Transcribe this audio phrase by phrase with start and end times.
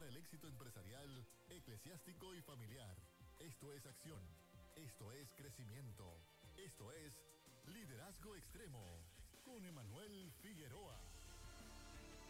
[0.00, 2.96] éxito empresarial, eclesiástico y familiar.
[3.38, 4.24] Esto es acción.
[4.74, 6.16] Esto es crecimiento.
[6.56, 7.12] Esto es
[7.66, 9.04] liderazgo extremo
[9.44, 10.98] con Emanuel Figueroa.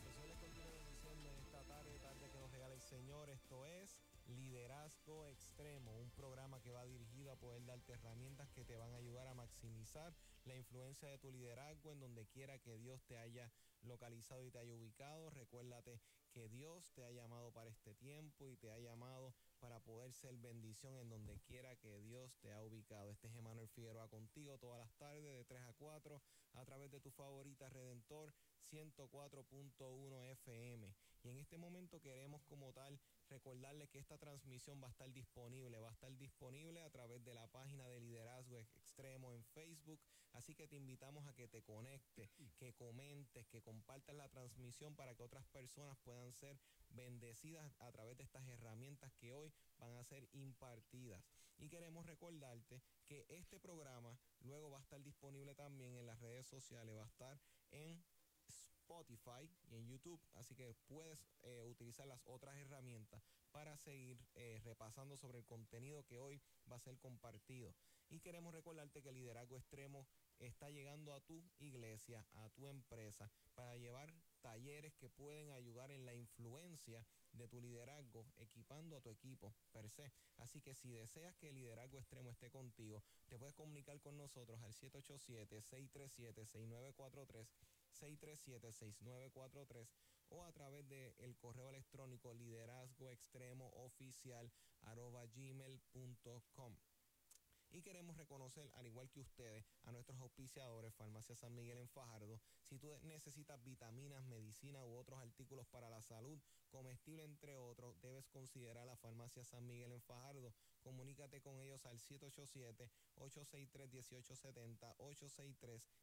[0.05, 3.31] Le continúa diciendo esta tarde, tarde que nos regala el Señor.
[3.31, 8.77] Esto es Liderazgo Extremo, un programa que va dirigido a poder darte herramientas que te
[8.77, 13.05] van a ayudar a maximizar la influencia de tu liderazgo en donde quiera que Dios
[13.05, 13.53] te haya
[13.83, 15.31] localizado y te haya ubicado.
[15.31, 16.01] Recuérdate
[16.33, 20.37] que Dios te ha llamado para este tiempo y te ha llamado para poder ser
[20.37, 23.11] bendición en donde quiera que Dios te ha ubicado.
[23.11, 26.23] Este es Emanuel Figueroa contigo todas las tardes de 3 a 4
[26.55, 28.33] a través de tu favorita Redentor
[28.71, 30.95] 104.1 FM.
[31.23, 32.99] Y en este momento queremos como tal
[33.33, 37.35] recordarle que esta transmisión va a estar disponible, va a estar disponible a través de
[37.35, 40.01] la página de Liderazgo Extremo en Facebook.
[40.33, 45.15] Así que te invitamos a que te conectes, que comentes, que compartas la transmisión para
[45.15, 46.59] que otras personas puedan ser
[46.91, 51.25] bendecidas a través de estas herramientas que hoy van a ser impartidas.
[51.59, 56.47] Y queremos recordarte que este programa luego va a estar disponible también en las redes
[56.47, 58.03] sociales, va a estar en
[58.93, 64.61] Spotify y en YouTube, así que puedes eh, utilizar las otras herramientas para seguir eh,
[64.65, 67.75] repasando sobre el contenido que hoy va a ser compartido.
[68.11, 70.07] Y queremos recordarte que el liderazgo extremo
[70.39, 76.05] está llegando a tu iglesia, a tu empresa, para llevar talleres que pueden ayudar en
[76.05, 80.13] la influencia de tu liderazgo, equipando a tu equipo per se.
[80.37, 84.61] Así que si deseas que el liderazgo extremo esté contigo, te puedes comunicar con nosotros
[84.63, 87.47] al 787-637-6943.
[88.03, 89.89] 637-6943
[90.31, 94.51] o a través del correo electrónico liderazgo extremo oficial
[95.35, 96.77] gmail.com.
[97.75, 102.39] Y queremos reconocer, al igual que ustedes, a nuestros auspiciadores, Farmacia San Miguel en Fajardo.
[102.65, 108.29] Si tú necesitas vitaminas, medicina u otros artículos para la salud, comestible entre otros, debes
[108.29, 110.53] considerar la Farmacia San Miguel en Fajardo.
[110.83, 114.97] Comunícate con ellos al 787-863-1870,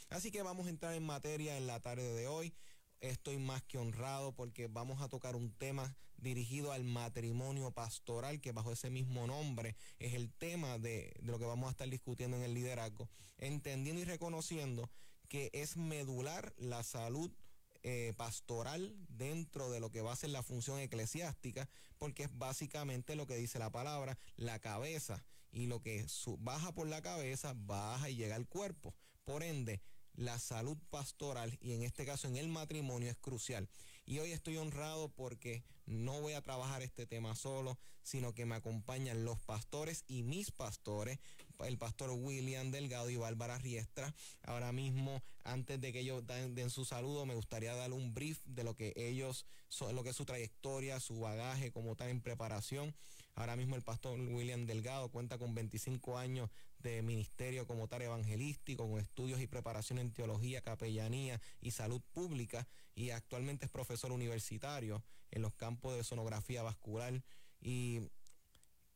[0.09, 2.55] Así que vamos a entrar en materia en la tarde de hoy.
[3.01, 8.53] Estoy más que honrado porque vamos a tocar un tema dirigido al matrimonio pastoral, que
[8.53, 12.45] bajo ese mismo nombre es el tema de, lo que vamos a estar discutiendo en
[12.45, 14.91] el liderazgo, entendiendo y reconociendo
[15.29, 17.31] que es medular la salud
[17.83, 23.17] eh, pastoral dentro de lo que va a ser la función eclesiástica, porque es básicamente
[23.17, 26.05] lo que dice la palabra, la cabeza, y lo que
[26.39, 28.95] baja por la cabeza, baja y llega al cuerpo.
[29.25, 29.81] Por ende,
[30.13, 33.71] la salud pastoral y en este caso en el matrimonio es crucial.
[34.05, 38.55] Y hoy estoy honrado porque no voy a trabajar este tema solo, sino que me
[38.55, 41.21] acompañan los pastores y mis pastores,
[41.61, 44.15] el pastor William Delgado y Bárbara Riestra.
[44.43, 48.65] Ahora mismo, antes de que ellos den, su saludo, me gustaría dar un brief de
[48.65, 49.47] lo que ellos
[49.93, 52.95] lo que es su trayectoria, su bagaje como tal en preparación.
[53.35, 58.89] Ahora mismo el pastor William Delgado cuenta con 25 años de ministerio como tal evangelístico,
[58.89, 65.03] con estudios y preparación en teología, capellanía y salud pública y actualmente es profesor universitario
[65.33, 67.23] en los campos de sonografía vascular
[67.61, 68.01] y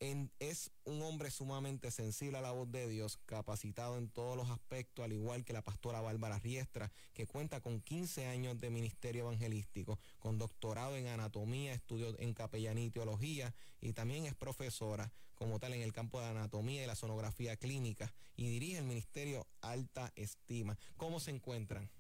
[0.01, 5.05] es un hombre sumamente sensible a la voz de Dios, capacitado en todos los aspectos,
[5.05, 9.99] al igual que la pastora Bárbara Riestra, que cuenta con 15 años de ministerio evangelístico,
[10.21, 15.73] con doctorado en anatomía, estudios en capellanía y teología, y también es profesora como tal
[15.75, 20.79] en el campo de anatomía y la sonografía clínica, y dirige el ministerio Alta Estima.
[20.97, 21.91] ¿Cómo se encuentran?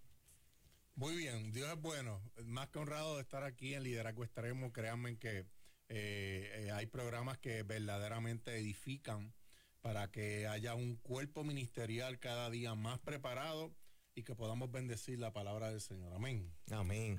[0.95, 2.21] Muy bien, Dios es bueno.
[2.45, 5.47] Más que honrado de estar aquí en Liderazgo Extremo, créanme que
[5.88, 9.35] eh, eh, hay programas que verdaderamente edifican
[9.81, 13.75] para que haya un cuerpo ministerial cada día más preparado
[14.14, 16.12] y que podamos bendecir la palabra del Señor.
[16.12, 16.52] Amén.
[16.70, 17.19] Amén.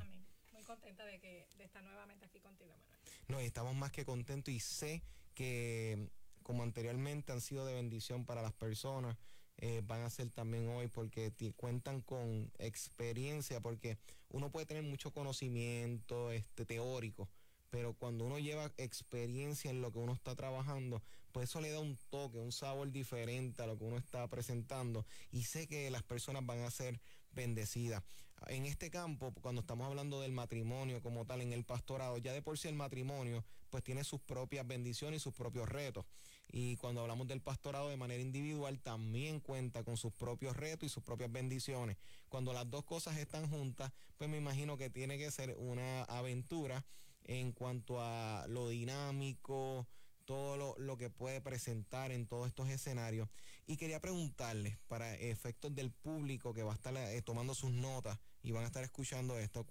[0.52, 3.00] Muy contenta de que de estar nuevamente aquí contigo, Manuel.
[3.28, 6.10] No, estamos más que contentos y sé que
[6.44, 9.18] como anteriormente han sido de bendición para las personas,
[9.58, 13.98] eh, van a ser también hoy porque cuentan con experiencia, porque
[14.30, 17.30] uno puede tener mucho conocimiento este, teórico,
[17.70, 21.02] pero cuando uno lleva experiencia en lo que uno está trabajando,
[21.32, 25.06] pues eso le da un toque, un sabor diferente a lo que uno está presentando
[25.32, 27.00] y sé que las personas van a ser
[27.32, 28.04] bendecida.
[28.48, 32.42] En este campo, cuando estamos hablando del matrimonio como tal en el pastorado, ya de
[32.42, 36.06] por sí el matrimonio pues tiene sus propias bendiciones y sus propios retos.
[36.52, 40.90] Y cuando hablamos del pastorado de manera individual, también cuenta con sus propios retos y
[40.90, 41.98] sus propias bendiciones.
[42.30, 46.84] Cuando las dos cosas están juntas, pues me imagino que tiene que ser una aventura
[47.30, 49.88] en cuanto a lo dinámico,
[50.26, 53.30] todo lo, que puede presentar en todos estos escenarios.
[53.68, 58.18] Y quería preguntarles, para efectos del público que va a estar eh, tomando sus notas
[58.42, 59.64] y van a estar escuchando esto,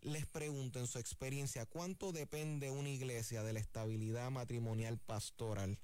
[0.00, 5.78] les pregunto en su experiencia, ¿cuánto depende una iglesia de la estabilidad matrimonial pastoral?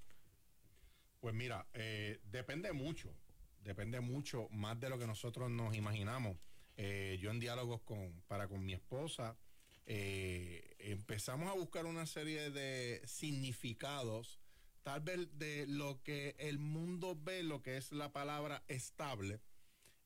[1.21, 3.15] Pues mira, eh, depende mucho,
[3.61, 6.39] depende mucho más de lo que nosotros nos imaginamos.
[6.79, 9.37] Eh, yo en diálogos con, para con mi esposa,
[9.87, 14.41] eh, empezamos a buscar una serie de significados,
[14.83, 19.41] tal vez de lo que el mundo ve, lo que es la palabra estable.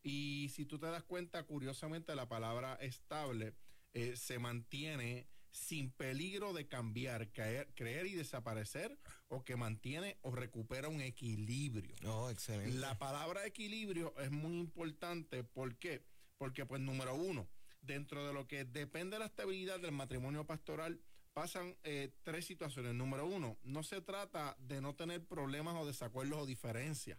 [0.03, 3.55] Y si tú te das cuenta, curiosamente, la palabra estable
[3.93, 8.97] eh, se mantiene sin peligro de cambiar, caer, creer y desaparecer,
[9.29, 11.97] o que mantiene o recupera un equilibrio.
[12.06, 12.79] Oh, excelente.
[12.79, 15.43] La palabra equilibrio es muy importante.
[15.43, 16.05] ¿Por qué?
[16.38, 17.49] Porque, pues, número uno,
[17.82, 21.00] dentro de lo que depende de la estabilidad del matrimonio pastoral,
[21.32, 22.94] pasan eh, tres situaciones.
[22.94, 27.19] Número uno, no se trata de no tener problemas o desacuerdos o diferencias.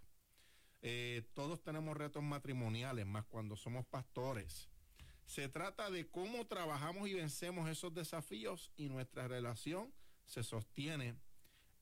[0.81, 4.69] Eh, todos tenemos retos matrimoniales, más cuando somos pastores.
[5.25, 9.93] Se trata de cómo trabajamos y vencemos esos desafíos y nuestra relación
[10.25, 11.15] se sostiene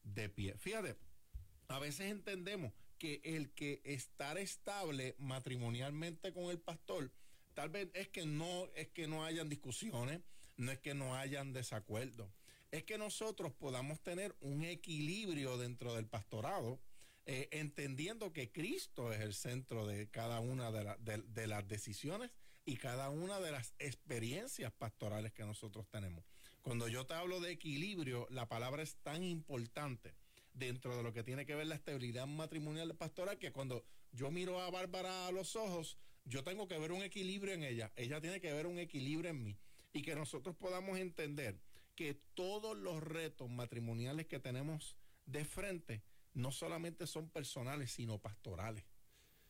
[0.03, 0.57] de pie.
[0.57, 0.97] Fíjate,
[1.67, 7.11] a veces entendemos que el que estar estable matrimonialmente con el pastor
[7.59, 10.21] Tal vez es que no es que no hayan discusiones,
[10.55, 12.31] no es que no hayan desacuerdos,
[12.71, 16.79] es que nosotros podamos tener un equilibrio dentro del pastorado,
[17.25, 22.31] eh, entendiendo que Cristo es el centro de cada una de, las decisiones
[22.63, 26.23] y cada una de las experiencias pastorales que nosotros tenemos.
[26.61, 30.15] Cuando yo te hablo de equilibrio, la palabra es tan importante
[30.53, 33.83] dentro de lo que tiene que ver la estabilidad matrimonial pastoral que cuando
[34.13, 35.97] yo miro a Bárbara a los ojos,
[36.29, 39.43] yo tengo que ver un equilibrio en ella, ella tiene que ver un equilibrio en
[39.43, 39.57] mí
[39.93, 41.59] y que nosotros podamos entender
[41.95, 44.95] que todos los retos matrimoniales que tenemos
[45.25, 46.03] de frente
[46.33, 48.85] no solamente son personales, sino pastorales.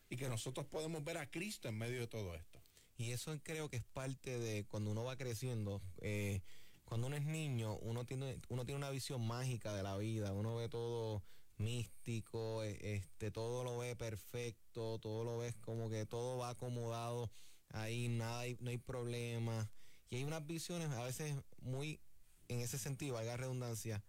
[0.08, 2.60] Y que nosotros podemos ver a Cristo en medio de todo esto.
[2.96, 5.80] Y eso creo que es parte de cuando uno va creciendo.
[6.00, 6.40] Eh,
[6.84, 10.32] cuando uno es niño, uno tiene, uno tiene una visión mágica de la vida.
[10.32, 11.22] Uno ve todo
[11.60, 17.30] místico, e, este, todo lo ve perfecto, todo lo ves como que todo va acomodado,
[17.68, 19.70] ahí nada, no hay problema.
[20.08, 22.00] Y hay unas visiones a veces muy,
[22.48, 24.02] en ese sentido, valga redundancia,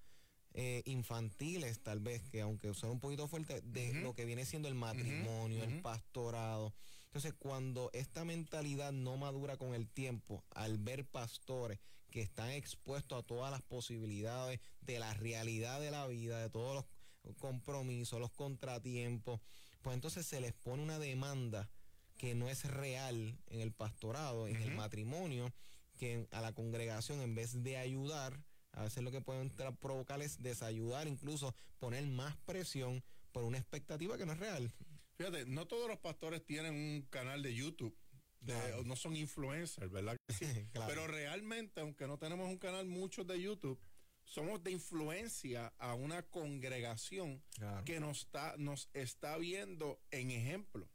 [0.53, 4.67] eh, infantiles tal vez, que aunque son un poquito fuertes, de lo que viene siendo
[4.67, 6.73] el matrimonio, el pastorado.
[7.05, 13.19] Entonces, cuando esta mentalidad no madura con el tiempo, al ver pastores que están expuestos
[13.19, 16.85] a todas las posibilidades de la realidad de la vida, de todos los
[17.37, 19.41] compromisos, los contratiempos,
[19.81, 21.69] pues entonces se les pone una demanda
[22.17, 25.51] que no es real en el pastorado, en el matrimonio,
[25.97, 30.41] que a la congregación en vez de ayudar, a veces lo que pueden provocar es
[30.41, 34.71] desayudar, incluso poner más presión por una expectativa que no es real.
[35.17, 37.95] Fíjate, no todos los pastores tienen un canal de YouTube.
[38.85, 40.17] No son influencers, ¿verdad?
[40.87, 43.79] Pero realmente, aunque no tenemos un canal mucho de YouTube,
[44.31, 47.43] somos de influencia a una congregación
[47.83, 50.87] que nos está, nos está viendo en ejemplo.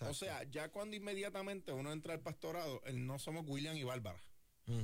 [0.00, 4.24] O sea, ya cuando inmediatamente uno entra al pastorado, no somos William y Bárbara,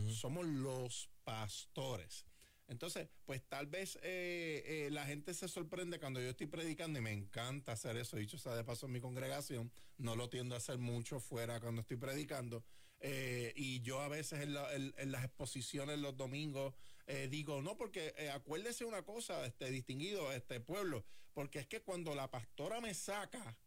[0.07, 2.27] somos los pastores.
[2.69, 7.03] Entonces, pues tal vez eh, eh, la gente se sorprende cuando yo estoy predicando y
[7.03, 8.17] me encanta hacer eso.
[8.17, 11.81] Dicho sea de paso en mi congregación, no lo tiendo a hacer mucho fuera cuando
[11.81, 12.65] estoy predicando.
[13.01, 16.75] Eh, y yo a veces en, las exposiciones los domingos
[17.29, 22.31] digo, no, porque acuérdese una cosa, este distinguido, este pueblo, porque es que cuando la
[22.31, 23.59] pastora me saca,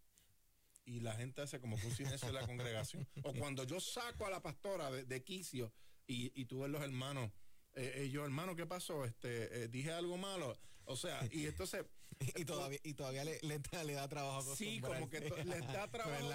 [0.85, 4.25] y la gente hace como que un silencio en la congregación, o cuando yo saco
[4.25, 5.71] a la pastora de, quicio
[6.07, 7.31] y, y tú ves los hermanos
[7.77, 9.05] eh, eh, yo, hermano, ¿qué pasó?
[9.05, 10.57] Este, eh, dije algo malo.
[10.85, 11.85] O sea, y entonces...
[12.35, 14.55] y todavía, y todavía le, le, da trabajo.
[14.55, 16.31] Sí, como que le da trabajo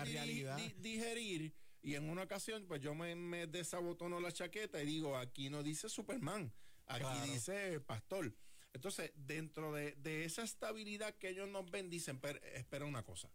[0.78, 1.52] digerir.
[1.82, 5.64] Y en una ocasión, pues yo me, me desabotono la chaqueta y digo, aquí no
[5.64, 6.52] dice Superman,
[6.87, 8.35] aquí dice pastor.
[8.73, 12.21] Entonces, dentro de, de, esa estabilidad que ellos nos ven, dicen,
[12.55, 13.31] espera una cosa,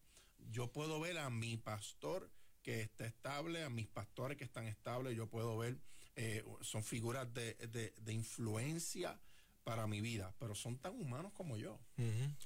[0.50, 2.32] yo puedo ver a mi pastor
[2.64, 5.80] que está estable, a mis pastores que están estables, yo puedo ver
[6.20, 7.54] eh, son figuras de,
[7.96, 9.22] de, influencia
[9.64, 11.80] para mi vida, pero son tan humanos como yo.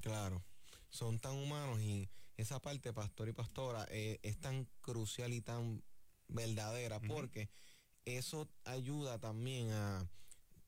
[0.01, 0.43] claro,
[0.89, 5.81] son tan humanos y esa parte, pastor y pastora, eh, es tan crucial y tan
[6.27, 7.49] verdadera, porque
[8.03, 10.05] eso ayuda también a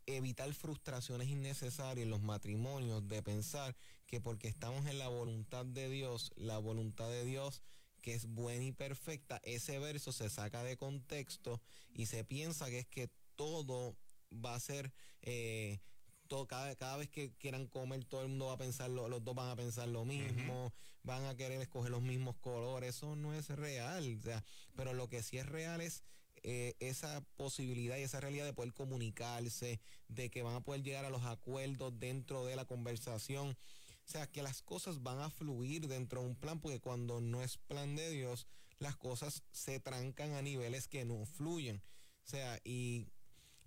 [0.05, 5.89] evitar frustraciones innecesarias en los matrimonios de pensar que porque estamos en la voluntad de
[5.89, 7.61] Dios, la voluntad de Dios
[8.03, 11.61] que es buena y perfecta, ese verso se saca de contexto
[11.93, 13.95] y se piensa que es que todo
[14.33, 14.91] va a ser,
[15.21, 15.79] eh,
[16.27, 19.35] todo, cada, cada, vez que quieran comer, todo el mundo va a pensar, los dos
[19.35, 23.47] van a pensar lo mismo, van a querer escoger los mismos colores, eso no es
[23.49, 24.43] real, o sea,
[24.75, 26.03] pero lo que sí es real es
[26.43, 31.05] eh, esa posibilidad y esa realidad de poder comunicarse, de que van a poder llegar
[31.05, 33.49] a los acuerdos dentro de la conversación.
[33.49, 37.41] O sea, que las cosas van a fluir dentro de un plan, porque cuando no
[37.41, 38.47] es plan de Dios,
[38.79, 41.81] las cosas se trancan a niveles que no fluyen.
[42.25, 43.07] O sea, y,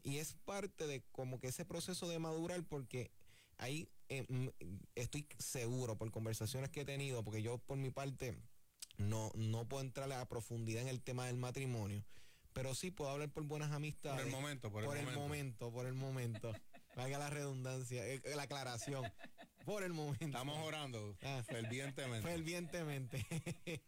[0.02, 3.10] y es parte de como que ese proceso de madurar, porque
[3.56, 4.26] ahí eh,
[4.94, 8.36] estoy seguro por conversaciones que he tenido, porque yo por mi parte
[8.98, 12.04] no, no puedo entrar a profundidad en el tema del matrimonio,
[12.56, 14.16] pero sí puedo hablar por buenas amistades.
[14.16, 15.12] Por el momento, por el por momento.
[15.12, 16.52] el momento, por el momento.
[16.96, 19.04] Valga la redundancia, eh, la aclaración.
[19.66, 20.24] Por el momento.
[20.24, 21.42] Estamos orando Ah.
[21.46, 22.26] fervientemente.
[22.26, 23.26] Fervientemente.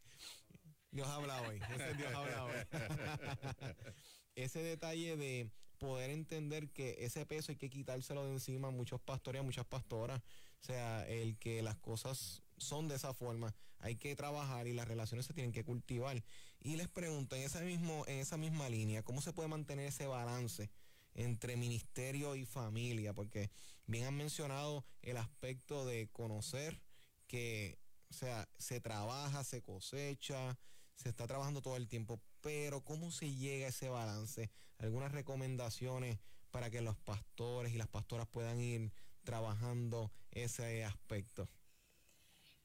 [0.91, 1.59] Dios habla hoy.
[1.75, 2.53] Ese es Dios habla hoy.
[4.35, 9.01] ese detalle de poder entender que ese peso hay que quitárselo de encima a muchos
[9.01, 10.21] pastores y a muchas pastoras.
[10.61, 14.89] O sea, el que las cosas son de esa forma, hay que trabajar y las
[14.89, 16.23] relaciones se tienen que cultivar.
[16.61, 20.07] Y les pregunto, en esa, mismo, en esa misma línea, ¿cómo se puede mantener ese
[20.07, 20.71] balance
[21.15, 23.15] entre ministerio y familia?
[23.15, 23.51] Porque
[23.87, 26.81] bien han mencionado el aspecto de conocer
[27.27, 27.79] que,
[28.11, 30.59] o sea, se trabaja, se cosecha,
[30.97, 34.51] se está trabajando todo el tiempo, pero ¿cómo se llega a ese balance?
[34.79, 36.19] Algunas recomendaciones
[36.51, 41.49] para que los pastores y las pastoras puedan ir trabajando ese aspecto.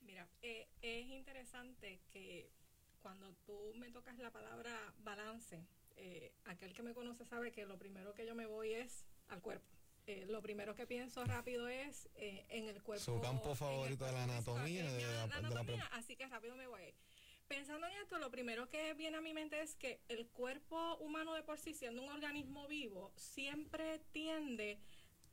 [0.01, 2.49] Mira, eh, es interesante que
[3.03, 5.63] cuando tú me tocas la palabra balance,
[5.97, 9.41] eh, aquel que me conoce sabe que lo primero que yo me voy es al
[9.41, 9.67] cuerpo.
[10.07, 13.03] Eh, lo primero que pienso rápido es eh, en el cuerpo.
[13.03, 15.97] Su campo favorito de la anatomía, en de la- la- la de la anatomía, pre-
[15.99, 16.93] así que rápido me voy.
[17.47, 21.33] Pensando en esto, lo primero que viene a mi mente es que el cuerpo humano
[21.33, 24.79] de por sí, siendo un organismo vivo, siempre tiende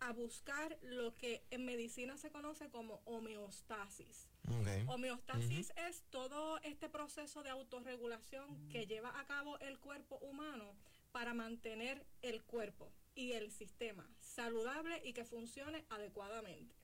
[0.01, 4.29] a buscar lo que en medicina se conoce como homeostasis.
[4.49, 4.69] Ok.
[4.89, 10.75] Homeostasis es todo este proceso de autorregulación que lleva a cabo el cuerpo humano
[11.13, 16.75] para mantener el cuerpo y el sistema saludable y que funcione adecuadamente.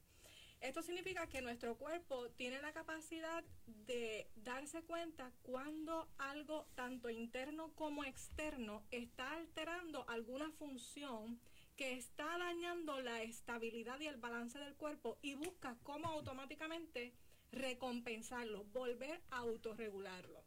[0.60, 7.72] Esto significa que nuestro cuerpo tiene la capacidad de darse cuenta cuando algo tanto interno
[7.74, 11.38] como externo está alterando alguna función
[11.76, 17.12] que está dañando la estabilidad y el balance del cuerpo y busca cómo automáticamente
[17.52, 20.42] recompensarlo, volver a autorregularlo.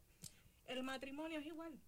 [0.66, 1.78] El matrimonio es igual.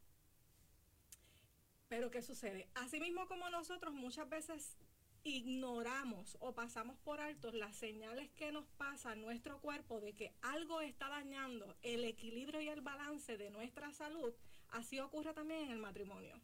[1.88, 2.68] Pero ¿qué sucede?
[2.74, 4.76] Asimismo como nosotros muchas veces
[5.24, 10.80] ignoramos o pasamos por alto las señales que nos pasa nuestro cuerpo de que algo
[10.80, 14.32] está dañando el equilibrio y el balance de nuestra salud,
[14.70, 16.40] así ocurre también en el matrimonio.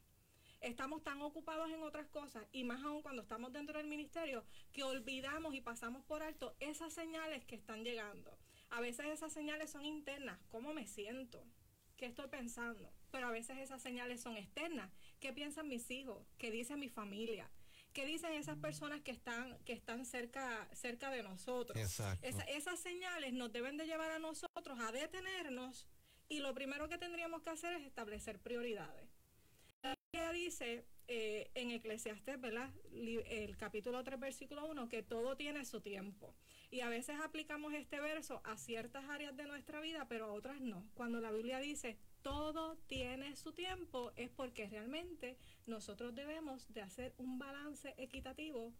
[0.61, 4.83] Estamos tan ocupados en otras cosas y más aún cuando estamos dentro del ministerio que
[4.83, 8.37] olvidamos y pasamos por alto esas señales que están llegando.
[8.69, 11.43] A veces esas señales son internas, ¿cómo me siento?
[11.97, 12.91] ¿Qué estoy pensando?
[13.11, 14.91] Pero a veces esas señales son externas.
[15.19, 16.25] ¿Qué piensan mis hijos?
[16.37, 17.49] ¿Qué dice mi familia?
[17.93, 21.77] ¿Qué dicen esas personas que están, que están cerca, cerca de nosotros?
[21.77, 22.25] Exacto.
[22.25, 25.87] Esa- esas señales nos deben de llevar a nosotros a detenernos
[26.29, 29.09] y lo primero que tendríamos que hacer es establecer prioridades.
[29.81, 32.69] La Biblia dice eh, en Eclesiastés, ¿verdad?
[32.93, 36.35] El capítulo 3, versículo 1, que todo tiene su tiempo.
[36.71, 40.61] Y a veces aplicamos este verso a ciertas áreas de nuestra vida, pero a otras
[40.61, 40.85] no.
[40.93, 47.13] Cuando la Biblia dice todo tiene su tiempo, es porque realmente nosotros debemos de hacer
[47.17, 48.73] un balance equitativo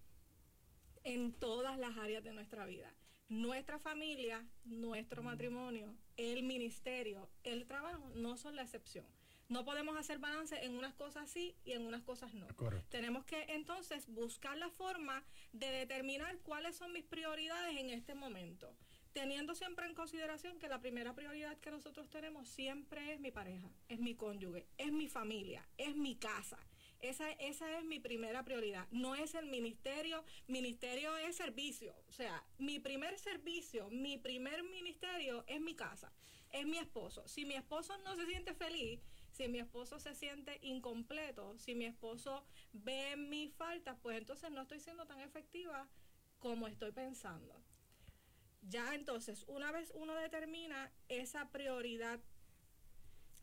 [1.03, 2.93] en todas las áreas de nuestra vida.
[3.29, 9.05] Nuestra familia, nuestro matrimonio, el ministerio, el trabajo no son la excepción.
[9.49, 12.47] No podemos hacer balance en unas cosas sí y en unas cosas no.
[12.55, 12.87] Correcto.
[12.91, 18.71] Tenemos que entonces buscar la forma de determinar cuáles son mis prioridades en este momento,
[19.11, 23.71] teniendo siempre en consideración que la primera prioridad que nosotros tenemos siempre es mi pareja,
[23.87, 26.59] es mi cónyuge, es mi familia, es mi casa.
[27.01, 28.85] Esa, esa es mi primera prioridad.
[28.91, 30.23] No es el ministerio.
[30.47, 31.95] Ministerio es servicio.
[32.09, 36.11] O sea, mi primer servicio, mi primer ministerio es mi casa.
[36.51, 37.27] Es mi esposo.
[37.27, 38.99] Si mi esposo no se siente feliz,
[39.39, 42.43] si mi esposo se siente incompleto, si mi esposo
[42.73, 45.87] ve mis faltas, pues entonces no estoy siendo tan efectiva
[46.39, 47.63] como estoy pensando.
[48.63, 52.19] Ya entonces, una vez uno determina esa prioridad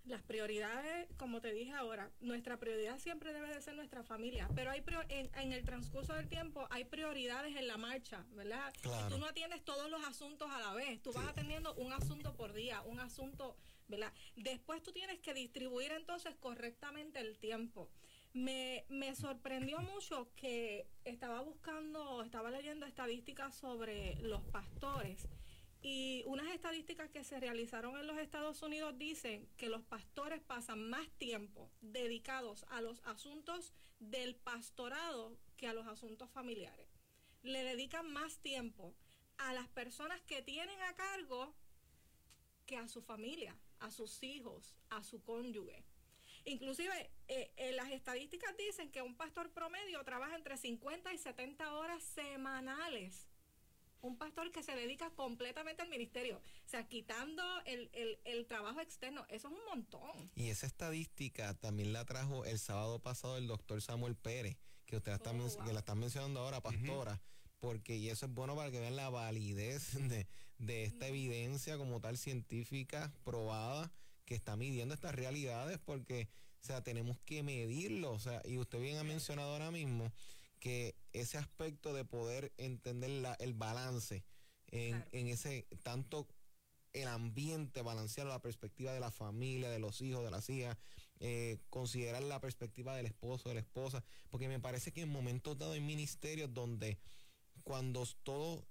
[0.04, 4.70] Las prioridades, como te dije ahora, nuestra prioridad siempre debe de ser nuestra familia, pero
[4.70, 8.72] hay en, en, el transcurso del tiempo hay prioridades en la marcha, ¿verdad?
[8.82, 9.08] Claro.
[9.08, 12.52] Tú no atiendes todos los asuntos a la vez, tú vas atendiendo un asunto por
[12.52, 13.56] día, un asunto,
[14.36, 17.88] Después tú tienes que distribuir entonces correctamente el tiempo.
[18.32, 25.28] Me, me sorprendió mucho que estaba buscando, estaba leyendo estadísticas sobre los pastores
[25.88, 30.90] y unas estadísticas que se realizaron en los Estados Unidos dicen que los pastores pasan
[30.90, 36.88] más tiempo dedicados a los asuntos del pastorado que a los asuntos familiares.
[37.42, 38.96] Le dedican más tiempo
[39.38, 41.54] a las personas que tienen a cargo
[42.66, 45.84] que a su familia, a sus hijos, a su cónyuge.
[46.44, 51.72] Inclusive eh, eh, las estadísticas dicen que un pastor promedio trabaja entre 50 y 70
[51.74, 53.28] horas semanales
[54.06, 57.90] un pastor que se dedica completamente al ministerio, o sea, quitando el,
[58.24, 60.30] el, trabajo externo, eso es un montón.
[60.34, 65.12] Y esa estadística también la trajo el sábado pasado el doctor Samuel Pérez, que usted
[65.12, 67.20] está oh, que la están mencionando ahora, pastora.
[67.58, 70.28] Porque, y eso es bueno para que vean la validez de,
[70.58, 73.92] de esta evidencia como tal científica probada
[74.24, 76.28] que está midiendo estas realidades, porque,
[76.62, 80.12] o sea, tenemos que medirlo, o sea, y usted bien ha mencionado ahora mismo,
[80.58, 84.24] que ese aspecto de poder entender la, el balance
[84.68, 86.26] en, en, ese tanto
[86.92, 90.76] el ambiente balancear la perspectiva de la familia, de los hijos, de las hijas,
[91.20, 95.58] eh, considerar la perspectiva del esposo, de la esposa, porque me parece que en momentos
[95.58, 96.98] dados en ministerios donde
[97.62, 98.66] cuando todo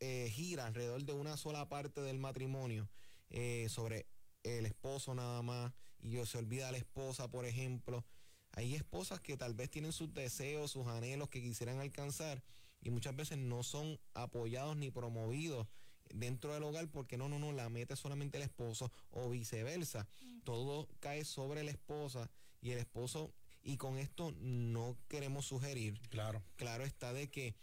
[0.00, 2.88] eh, gira alrededor de una sola parte del matrimonio,
[3.30, 4.06] eh, sobre
[4.42, 8.04] el esposo nada más, y yo se olvida a la esposa, por ejemplo,
[8.52, 12.42] hay esposas que tal vez tienen sus deseos, sus anhelos que quisieran alcanzar
[12.80, 15.66] y muchas veces no son apoyados ni promovidos
[16.14, 20.08] dentro del hogar porque no, no, no, la mete solamente el esposo o viceversa.
[20.44, 22.30] Todo cae sobre la esposa
[22.62, 26.00] y el esposo, y con esto no queremos sugerir.
[26.08, 26.42] Claro.
[26.56, 27.54] Claro está de que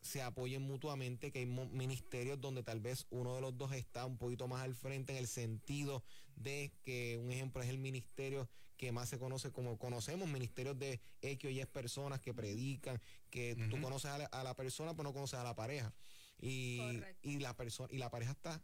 [0.00, 4.16] se apoyen mutuamente, que hay ministerios donde tal vez uno de los dos está un
[4.16, 6.04] poquito más al frente en el sentido
[6.36, 11.00] de que un ejemplo es el ministerio que más se conoce como conocemos, ministerios de
[11.20, 15.38] X y es personas que predican, que tú conoces a la, persona, pero no conoces
[15.38, 15.92] a la pareja.
[16.40, 16.80] Y,
[17.22, 18.62] y la persona y la pareja está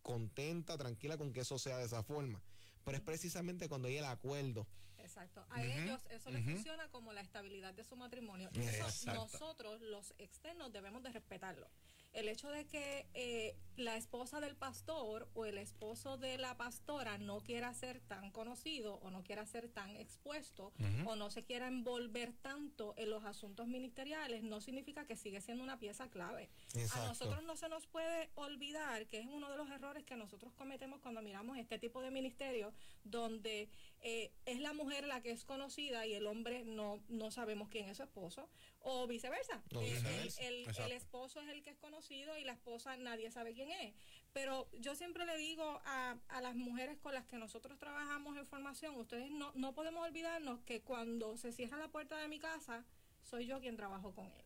[0.00, 2.42] contenta, tranquila con que eso sea de esa forma.
[2.84, 4.66] Pero es precisamente cuando hay el acuerdo
[5.10, 5.44] Exacto.
[5.50, 8.48] A ellos eso les funciona como la estabilidad de su matrimonio.
[8.54, 11.68] Eso nosotros, los externos, debemos de respetarlo
[12.12, 17.18] el hecho de que eh, la esposa del pastor o el esposo de la pastora
[17.18, 20.72] no quiera ser tan conocido o no quiera ser tan expuesto
[21.06, 25.64] o no se quiera envolver tanto en los asuntos ministeriales, no significa que sigue siendo
[25.64, 26.50] una pieza clave.
[26.94, 30.52] A nosotros no se nos puede olvidar que es uno de los errores que nosotros
[30.54, 33.70] cometemos cuando miramos este tipo de ministerio donde
[34.00, 37.88] eh, es la mujer la que es conocida y el hombre no, no sabemos quién
[37.88, 38.48] es su esposo
[38.82, 39.62] o viceversa.
[39.70, 43.94] El, el, esposo es el que es conocido y la esposa nadie sabe quién es.
[44.32, 48.46] Pero yo siempre le digo a, a las mujeres con las que nosotros trabajamos en
[48.46, 52.84] formación, ustedes no, no podemos olvidarnos que cuando se cierra la puerta de mi casa,
[53.22, 54.44] soy yo quien trabajo con él.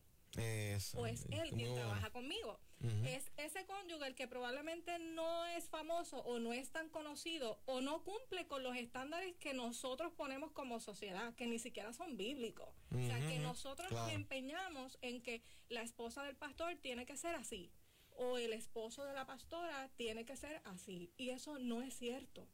[0.95, 2.59] O es él quien trabaja conmigo.
[3.05, 7.81] Es ese cónyuge el que probablemente no es famoso o no es tan conocido o
[7.81, 12.69] no cumple con los estándares que nosotros ponemos como sociedad, que ni siquiera son bíblicos.
[12.91, 17.35] O sea, que nosotros nos empeñamos en que la esposa del pastor tiene que ser
[17.35, 17.71] así
[18.17, 21.11] o el esposo de la pastora tiene que ser así.
[21.17, 22.47] Y eso no es cierto.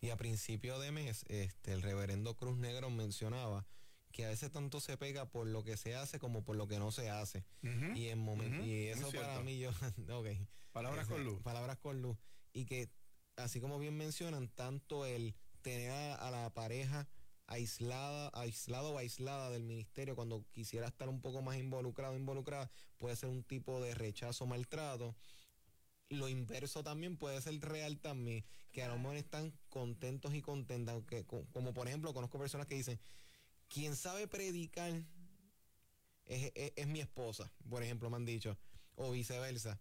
[0.00, 3.66] Y a principio de mes, este, el reverendo Cruz Negro mencionaba
[4.12, 6.78] que a veces tanto se pega por lo que se hace como por lo que
[6.78, 7.44] no se hace.
[7.94, 9.70] Y en momento, y eso para mí yo,
[10.12, 10.28] ok.
[10.72, 11.40] Palabras con luz.
[11.42, 12.16] Palabras con luz.
[12.52, 12.90] Y que,
[13.36, 17.08] así como bien mencionan, tanto el tener a, la pareja
[17.46, 23.16] aislada, aislado o aislada del ministerio cuando quisiera estar un poco más involucrado, involucrada, puede
[23.16, 25.16] ser un tipo de rechazo, maltrato.
[26.10, 30.94] Lo inverso también puede ser real también, que a lo mejor están contentos y contentas,
[30.94, 32.98] aunque, como por ejemplo conozco personas que dicen,
[33.68, 35.04] quien sabe predicar
[36.26, 38.58] es, mi esposa, por ejemplo, me han dicho,
[38.96, 39.80] o viceversa.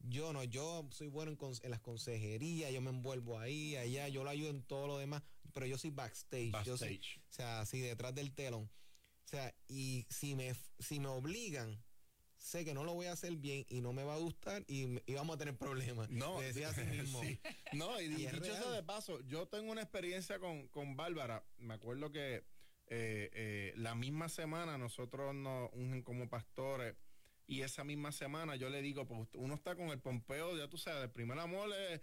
[0.00, 4.30] Yo no, yo soy bueno en, las consejerías, yo me envuelvo ahí, allá, yo lo
[4.30, 6.52] ayudo en todo lo demás, pero yo soy backstage.
[6.52, 7.20] backstage.
[7.28, 8.70] o sea, así detrás del telón.
[9.24, 11.82] O sea, y si me, si me obligan,
[12.38, 14.86] sé que no lo voy a hacer bien y no me va a gustar y,
[15.14, 16.08] vamos a tener problemas.
[16.10, 17.20] No, decía mismo.
[17.72, 21.44] No, y, dicho eso de paso, yo tengo una experiencia con, con Bárbara.
[21.58, 22.44] Me acuerdo que
[22.90, 26.96] eh, eh, la misma semana nosotros nos ungen como pastores
[27.46, 30.78] y esa misma semana yo le digo, pues uno está con el pompeo, ya tú
[30.78, 32.00] sabes, el primer amor, eh,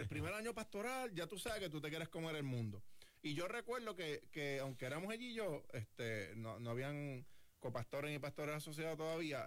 [0.00, 2.82] el primer año pastoral, ya tú sabes que tú te quieres comer el mundo.
[3.22, 7.26] Y yo recuerdo que, que aunque éramos allí y yo, este, no, no habían
[7.58, 9.44] copastores ni pastores asociados todavía,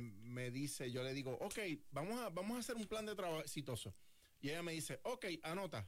[0.00, 1.58] me dice, yo le digo, ok,
[1.90, 3.94] vamos a, vamos a hacer un plan de trabajo exitoso.
[4.40, 5.86] Y ella me dice, ok, anota.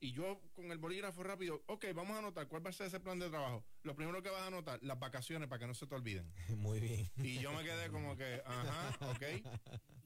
[0.00, 3.00] Y yo con el bolígrafo rápido, ok, vamos a anotar cuál va a ser ese
[3.00, 3.64] plan de trabajo.
[3.82, 6.32] Lo primero que vas a anotar, las vacaciones para que no se te olviden.
[6.56, 7.10] Muy bien.
[7.16, 9.22] Y yo me quedé como que, ajá, ok.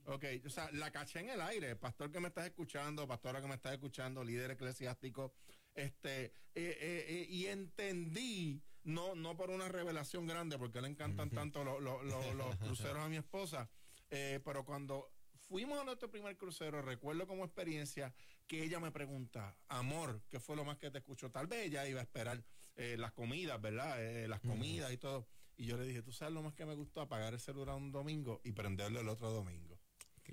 [0.06, 1.76] Ok, o sea, la caché en el aire.
[1.76, 5.34] Pastor que me estás escuchando, pastora que me estás escuchando, líder eclesiástico,
[5.74, 11.30] este, eh, eh, eh, y entendí, no, no por una revelación grande, porque le encantan
[11.30, 13.70] tanto los cruceros a mi esposa,
[14.08, 15.10] pero cuando
[15.52, 18.14] fuimos a nuestro primer crucero, recuerdo como experiencia
[18.46, 21.30] que ella me pregunta, amor, ¿qué fue lo más que te escuchó?
[21.30, 22.42] Tal vez ella iba a esperar
[22.74, 24.02] eh, las comidas, ¿verdad?
[24.02, 25.28] Eh, las comidas y todo.
[25.58, 27.02] Y yo le dije, ¿tú sabes lo más que me gustó?
[27.02, 29.78] Apagar el celular un domingo y prenderlo el otro domingo.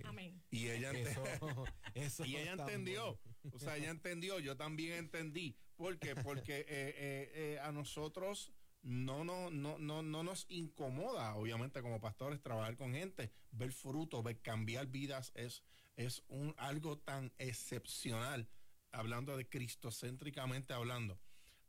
[0.06, 0.42] Amén.
[0.52, 0.94] Y ella,
[2.26, 3.20] y ella entendió.
[3.52, 5.58] O sea, ella entendió, yo también entendí.
[5.76, 6.16] ¿Por qué?
[6.16, 12.78] Porque eh, a nosotros no, no, no, no, no nos incomoda, obviamente, como pastores, trabajar
[12.78, 15.64] con gente, ver frutos, ver cambiar vidas es,
[15.96, 18.48] es un, algo tan excepcional,
[18.92, 21.20] hablando de cristocéntricamente hablando.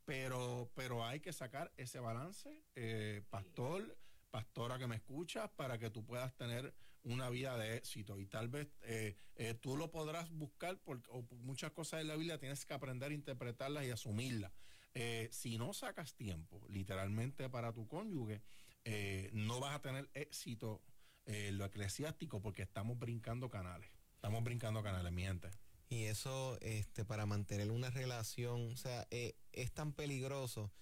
[0.05, 3.97] Pero, pero hay que sacar ese balance, eh, pastor,
[4.31, 8.19] pastora que me escuchas, para que tú puedas tener una vida de éxito.
[8.19, 11.11] Y tal vez eh, eh, tú lo podrás buscar, porque
[11.43, 14.53] muchas cosas de la Biblia tienes que aprender a interpretarlas y asumirlas.
[14.95, 18.43] Eh, si no sacas tiempo literalmente para tu cónyuge,
[18.85, 20.83] eh, no vas a tener éxito
[21.27, 23.91] en lo eclesiástico porque estamos brincando canales.
[24.15, 25.51] Estamos brincando canales, miente.
[25.89, 30.73] Y eso, este, para mantener una relación, o sea, eh, es tan peligroso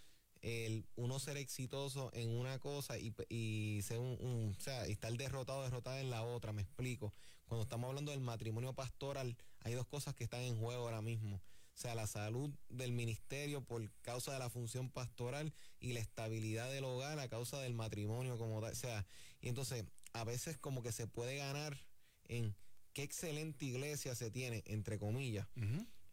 [0.41, 5.65] el uno ser exitoso en una cosa y, y ser un, o sea, estar derrotado,
[5.65, 7.13] derrotado en la otra, me explico.
[7.47, 11.41] Cuando estamos hablando del matrimonio pastoral, hay dos cosas que están en juego ahora mismo
[11.81, 16.85] sea, la salud del ministerio por causa de la función pastoral y la estabilidad del
[16.85, 18.73] hogar a causa del matrimonio como tal.
[18.73, 19.07] O sea,
[19.41, 21.79] y entonces a veces como que se puede ganar
[22.25, 22.57] en
[22.93, 25.47] qué excelente iglesia se tiene, entre comillas.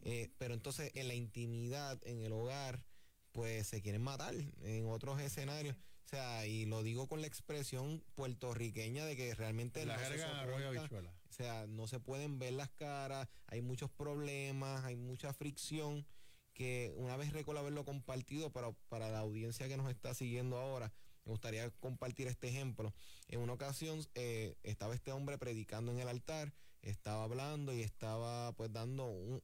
[0.01, 2.83] Eh, pero entonces en la intimidad, en el hogar,
[3.31, 5.75] pues se quieren matar en otros escenarios.
[6.05, 9.85] O sea, y lo digo con la expresión puertorriqueña de que realmente...
[9.85, 10.45] La jerga
[11.29, 16.05] O sea, no se pueden ver las caras, hay muchos problemas, hay mucha fricción,
[16.53, 20.93] que una vez recuerdo haberlo compartido para, para la audiencia que nos está siguiendo ahora,
[21.25, 22.93] me gustaría compartir este ejemplo.
[23.27, 28.51] En una ocasión eh, estaba este hombre predicando en el altar, estaba hablando y estaba
[28.53, 29.41] pues dando un,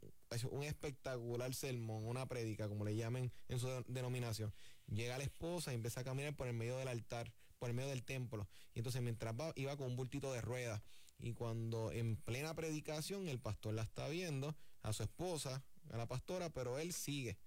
[0.52, 4.54] un espectacular sermón, una prédica, como le llamen en su denominación.
[4.92, 7.90] Llega la esposa y empieza a caminar por el medio del altar, por el medio
[7.90, 8.48] del templo.
[8.74, 10.82] Y entonces mientras va, iba con un bultito de ruedas.
[11.18, 16.08] Y cuando en plena predicación el pastor la está viendo, a su esposa, a la
[16.08, 17.38] pastora, pero él sigue.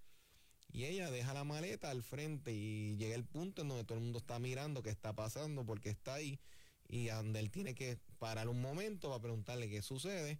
[0.73, 4.05] Y ella deja la maleta al frente y llega el punto en donde todo el
[4.05, 6.41] mundo está mirando qué está pasando, porque está ahí.
[6.89, 10.39] Y donde él tiene que parar un momento para preguntarle qué sucede.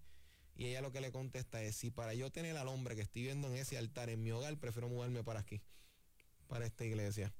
[0.57, 3.25] Y ella lo que le contesta es, si para yo tener al hombre que estoy
[3.25, 5.61] viendo en ese altar en mi hogar, prefiero mudarme para aquí
[6.47, 7.33] para esta iglesia.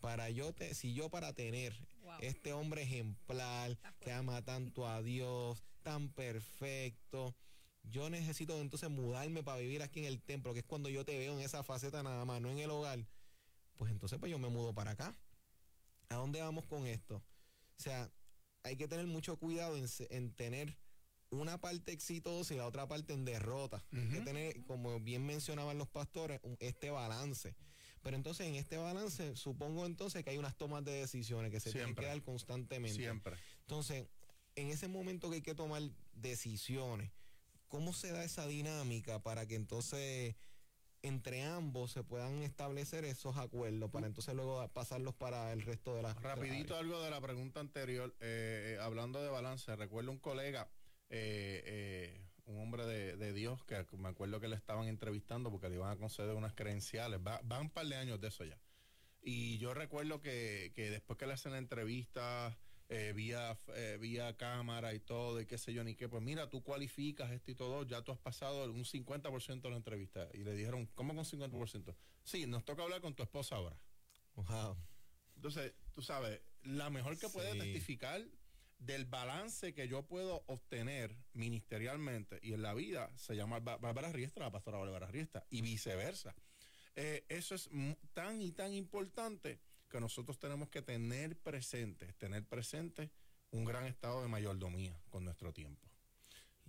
[0.00, 1.74] Para yo, te, si yo para tener
[2.20, 7.34] este hombre ejemplar que ama tanto a Dios, tan perfecto,
[7.82, 11.18] yo necesito entonces mudarme para vivir aquí en el templo, que es cuando yo te
[11.18, 13.06] veo en esa faceta nada más, no en el hogar.
[13.76, 15.16] Pues entonces pues yo me mudo para acá.
[16.10, 17.16] ¿A dónde vamos con esto?
[17.16, 18.10] O sea,
[18.62, 20.76] hay que tener mucho cuidado en, tener
[21.30, 23.84] una parte exitosa y la otra parte en derrota.
[23.92, 27.54] Hay que tener, como bien mencionaban los pastores, este balance.
[28.02, 31.72] Pero entonces en este balance supongo entonces que hay unas tomas de decisiones que se
[31.72, 32.96] tienen que dar constantemente.
[32.96, 33.36] Siempre.
[33.60, 34.08] Entonces,
[34.56, 35.82] en ese momento que hay que tomar
[36.12, 37.10] decisiones,
[37.68, 40.36] ¿cómo se da esa dinámica para que entonces
[41.02, 46.02] entre ambos se puedan establecer esos acuerdos para entonces luego pasarlos para el resto de
[46.02, 46.20] las...
[46.20, 50.68] Rapidito algo de la pregunta anterior, eh, eh, hablando de balance, recuerdo un colega,
[51.08, 55.90] eh, un hombre de, Dios que me acuerdo que le estaban entrevistando porque le iban
[55.90, 57.20] a conceder unas credenciales.
[57.24, 58.58] Va, van un par de años de eso ya.
[59.22, 62.58] Y yo recuerdo que, después que le hacen la entrevista
[62.88, 66.48] eh, vía, eh, vía cámara y todo, y qué sé yo, ni qué, pues mira,
[66.48, 70.28] tú cualificas esto y todo, ya tú has pasado un 50% de la entrevista.
[70.32, 71.94] Y le dijeron, ¿cómo con 50%?
[72.24, 73.76] Sí, nos toca hablar con tu esposa ahora.
[74.36, 74.76] Wow.
[75.36, 78.24] Entonces, tú sabes, la mejor que puede testificar
[78.78, 84.44] del balance que yo puedo obtener ministerialmente y en la vida se llama Bárbara Riestra,
[84.46, 86.34] la pastora Bárbara Riestra, y viceversa.
[86.94, 87.68] Eh, eso es
[88.12, 93.10] tan y tan importante que nosotros tenemos que tener presente, tener presente
[93.50, 95.88] un gran estado de mayordomía con nuestro tiempo.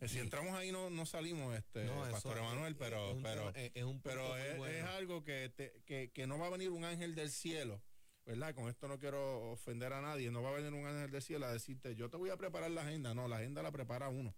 [0.01, 3.21] Eh, Si entramos ahí no, no salimos, este, No, Pastor Emanuel, es- pero, es un
[3.23, 4.77] pero, es- un pero es, bueno.
[4.77, 7.81] es algo que, te- que, que no va a venir un ángel del cielo,
[8.29, 8.53] ¿verdad?
[8.53, 11.47] Con esto no quiero ofender a nadie, no va a venir un ángel del cielo
[11.47, 14.35] a decirte, yo te voy a preparar la agenda, no, la agenda la prepara uno.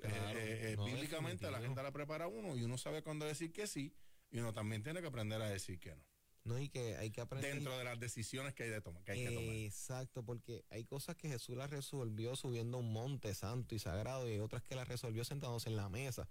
[0.00, 3.52] Claro, Eh, eh, no, bíblicamente la agenda la prepara uno y uno sabe cuándo decir
[3.52, 3.92] que sí
[4.30, 6.02] y uno también tiene que aprender a decir que no.
[6.44, 7.52] No, y que hay que aprender.
[7.52, 9.54] Dentro de las decisiones que hay, de tomar, que, hay que tomar.
[9.56, 14.32] Exacto, porque hay cosas que Jesús las resolvió subiendo un monte santo y sagrado y
[14.32, 16.26] hay otras que las resolvió sentándose en la mesa.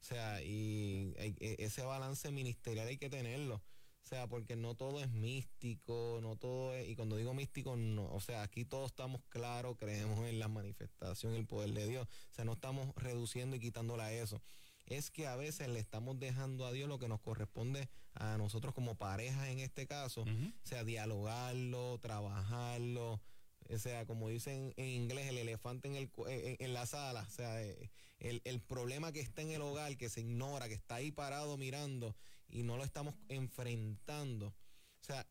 [0.00, 3.60] O sea, y hay- e- ese balance ministerial hay que tenerlo.
[4.06, 8.06] O sea, porque no todo es místico, no todo es, y cuando digo místico, no,
[8.12, 12.06] o sea, aquí todos estamos claros, creemos en la manifestación, el poder de Dios.
[12.06, 14.40] O sea, no estamos reduciendo y quitándole a eso.
[14.84, 18.74] Es que a veces le estamos dejando a Dios lo que nos corresponde a nosotros
[18.74, 23.20] como pareja en este caso, o sea, dialogarlo, trabajarlo,
[23.68, 27.60] o sea, como dicen en inglés, el elefante en, el, en la sala, o sea,
[27.60, 27.90] eh,
[28.20, 31.56] el, el problema que está en el hogar, que se ignora, que está ahí parado
[31.56, 32.14] mirando
[32.48, 34.48] y no lo estamos enfrentando.
[34.48, 35.26] O sea,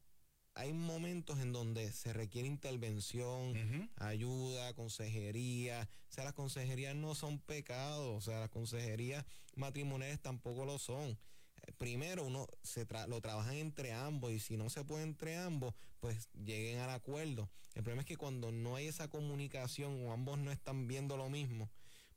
[0.54, 5.90] hay momentos en donde se requiere intervención, ayuda, consejería.
[6.10, 9.26] O sea, las consejerías no son pecados, o sea, las consejerías
[9.56, 11.18] matrimoniales tampoco lo son.
[11.64, 15.36] Eh, Primero, uno se tra- lo trabajan entre ambos y si no se puede entre
[15.38, 17.50] ambos, pues lleguen al acuerdo.
[17.74, 21.30] El problema es que cuando no hay esa comunicación o ambos no están viendo lo
[21.30, 21.70] mismo,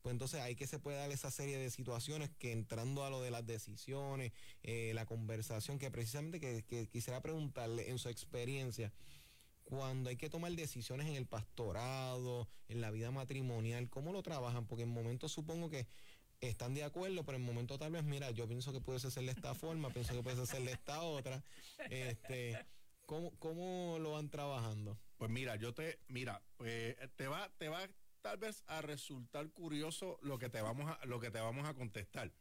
[0.09, 3.21] pues entonces hay que se puede dar esa serie de situaciones que entrando a lo
[3.21, 8.91] de las decisiones, eh, la conversación, que precisamente que, quisiera preguntarle en su experiencia,
[9.65, 14.67] cuando hay que tomar decisiones en el pastorado, en la vida matrimonial, ¿cómo lo trabajan?
[14.67, 15.87] Porque en momentos supongo que
[16.41, 19.33] están de acuerdo, pero en momentos tal vez, mira, yo pienso que puede ser de
[19.33, 21.45] esta forma, pienso que puede ser de esta otra.
[21.91, 22.59] Este,
[23.05, 24.99] ¿cómo, ¿Cómo lo van trabajando?
[25.19, 27.87] Pues mira, yo te, mira, pues, te va, te va
[28.21, 31.75] tal vez a resultar curioso lo que te vamos a, lo que te vamos a
[31.75, 32.33] contestar.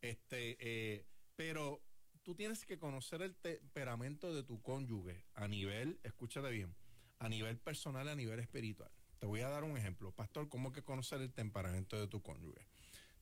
[0.00, 1.82] Este, eh, pero
[2.22, 6.74] tú tienes que conocer el temperamento de tu cónyuge a nivel, escúchate bien,
[7.18, 8.90] a nivel personal, a nivel espiritual.
[9.18, 12.66] Te voy a dar un ejemplo, pastor, ¿cómo que conocer el temperamento de tu cónyuge?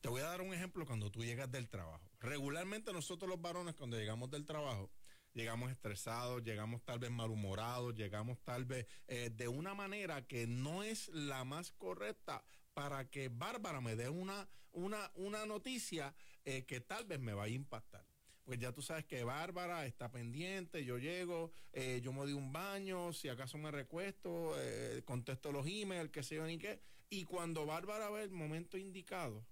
[0.01, 2.11] Te voy a dar un ejemplo cuando tú llegas del trabajo.
[2.19, 4.91] Regularmente nosotros los varones cuando llegamos del trabajo,
[5.35, 10.83] llegamos estresados, llegamos tal vez malhumorados, llegamos tal vez eh, de una manera que no
[10.83, 16.15] es la más correcta para que Bárbara me dé una, una, una noticia
[16.45, 18.05] eh, que tal vez me vaya a impactar.
[18.45, 22.53] Pues ya tú sabes que Bárbara está pendiente, yo llego, eh, yo me doy un
[22.53, 26.81] baño, si acaso me recuesto, eh, contesto los emails, qué sé yo ni qué.
[27.09, 29.47] Y cuando Bárbara ve el momento indicado,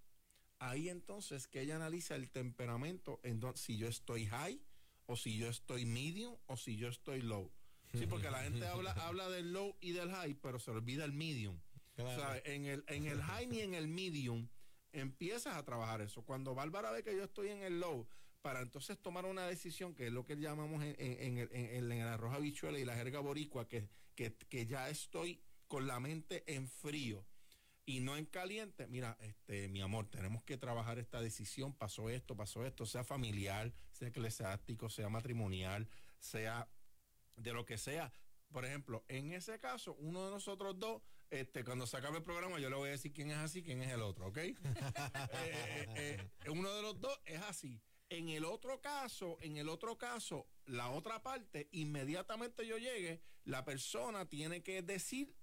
[0.59, 3.21] ahí entonces que ella analiza el temperamento,
[3.55, 4.61] si yo estoy high,
[5.11, 7.51] o si yo estoy medium, o si yo estoy low.
[7.92, 11.12] Sí, porque la gente habla, habla del low y del high, pero se olvida el
[11.12, 11.61] medium.
[11.94, 12.11] Claro.
[12.11, 14.49] O sea, en el, en el high ni en el medium
[14.92, 16.23] empiezas a trabajar eso.
[16.23, 18.07] Cuando Bárbara ve que yo estoy en el low,
[18.40, 21.92] para entonces tomar una decisión, que es lo que llamamos en, en, en el, en,
[21.92, 25.99] en el arroz habichuela y la jerga boricua, que, que, que ya estoy con la
[25.99, 27.27] mente en frío
[27.85, 28.87] y no en caliente.
[28.87, 31.75] Mira, este, mi amor, tenemos que trabajar esta decisión.
[31.75, 35.87] Pasó esto, pasó esto, sea familiar, sea eclesiástico, sea matrimonial,
[36.19, 36.69] sea
[37.37, 38.13] de lo que sea.
[38.51, 42.59] Por ejemplo, en ese caso, uno de nosotros dos, este, cuando se acabe el programa,
[42.59, 44.39] yo le voy a decir quién es así, quién es el otro, ¿ok?
[45.43, 47.81] Eh, eh, eh, uno de los dos es así.
[48.09, 53.65] En el otro caso, en el otro caso, la otra parte, inmediatamente yo llegue, la
[53.65, 55.37] persona tiene que decir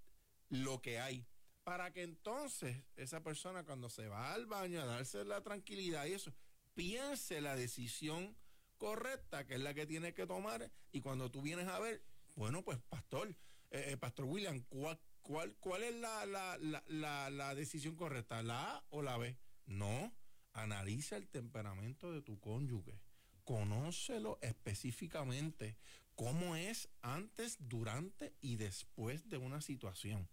[0.50, 1.26] lo que hay.
[1.64, 6.14] Para que entonces esa persona cuando se va al baño a darse la tranquilidad y
[6.14, 6.34] eso,
[6.74, 8.36] piense la decisión
[8.78, 12.02] correcta, que es la que tiene que tomar, y cuando tú vienes a ver,
[12.36, 13.30] bueno, pues pastor,
[13.72, 18.44] eh, eh, pastor William, ¿cuál, cuál, cuál es la, la, la, la, decisión correcta?
[18.44, 19.38] ¿La A o la B?
[19.66, 20.14] No,
[20.54, 23.00] analiza el temperamento de tu cónyuge,
[23.44, 25.78] conócelo específicamente,
[26.16, 30.30] cómo es antes, durante y después de una situación.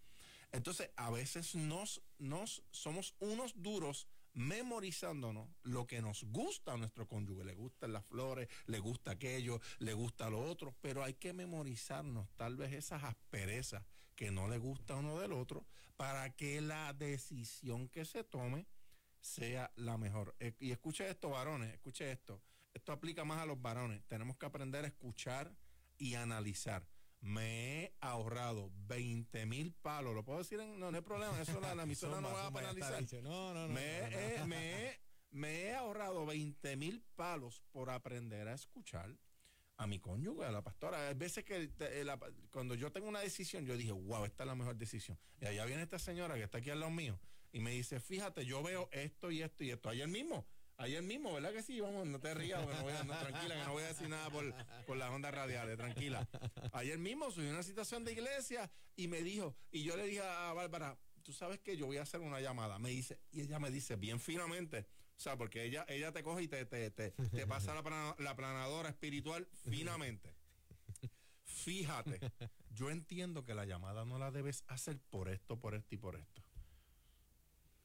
[0.52, 7.09] Entonces, a veces nos, nos somos unos duros memorizándonos lo que nos gusta a nuestro
[7.09, 7.44] cónyuge.
[7.44, 12.29] Le gustan las flores, le gusta aquello, le gusta lo otro, pero hay que memorizarnos
[12.37, 15.66] tal vez esas asperezas que no le gusta a uno del otro
[15.97, 18.66] para que la decisión que se tome
[19.20, 20.37] sea la mejor.
[20.38, 22.42] Eh, Y escuche esto, varones, escuche esto.
[22.75, 24.05] Esto aplica más a los varones.
[24.07, 25.57] Tenemos que aprender a escuchar
[25.97, 26.87] y analizar.
[27.27, 30.15] Me he ahorrado 20 mil palos.
[30.15, 30.61] ¿Lo puedo decir?
[30.61, 31.41] En, no, no hay problema.
[31.41, 33.03] Eso la, la emisora no va a penalizar.
[33.23, 33.75] No, no, no.
[33.75, 34.19] Me, no, no.
[34.19, 39.17] he- me he- me he ahorrado 20 mil palos por aprender a escuchar,
[39.79, 41.09] a mi cónyuge, a la pastora.
[41.09, 42.07] Hay veces que eh,
[42.53, 45.19] cuando yo tengo una decisión, yo dije, wow, esta es la mejor decisión.
[45.41, 47.19] Y allá viene esta señora que está aquí al lado mío
[47.53, 49.89] y me dice, fíjate, yo veo esto y esto y esto.
[49.89, 51.81] Ayer mismo, ayer mismo, ¿verdad que sí?
[51.81, 54.55] Vamos, no te rías, no voy a, tranquila, que no voy a decir nada por,
[54.87, 56.27] por las ondas radiales, tranquila.
[56.73, 60.53] Ayer mismo subí una situación de iglesia y me dijo, y yo le dije a
[60.53, 62.79] Bárbara, tú sabes que yo voy a hacer una llamada.
[62.79, 66.43] Me dice, y ella me dice bien finamente, o sea, porque ella, ella te coge
[66.43, 70.35] y te, te, te, te pasa la, la planadora espiritual finamente.
[71.45, 72.21] Fíjate,
[72.71, 76.17] yo entiendo que la llamada no la debes hacer por esto, por esto y por
[76.17, 76.43] esto.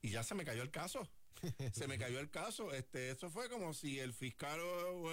[0.02, 1.08] Y ya se me cayó el caso.
[1.74, 2.74] Se me cayó el caso.
[2.74, 5.12] Este, eso fue como si el fiscal o,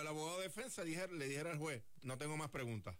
[0.00, 2.96] el abogado de defensa le dijera al juez, no tengo más preguntas.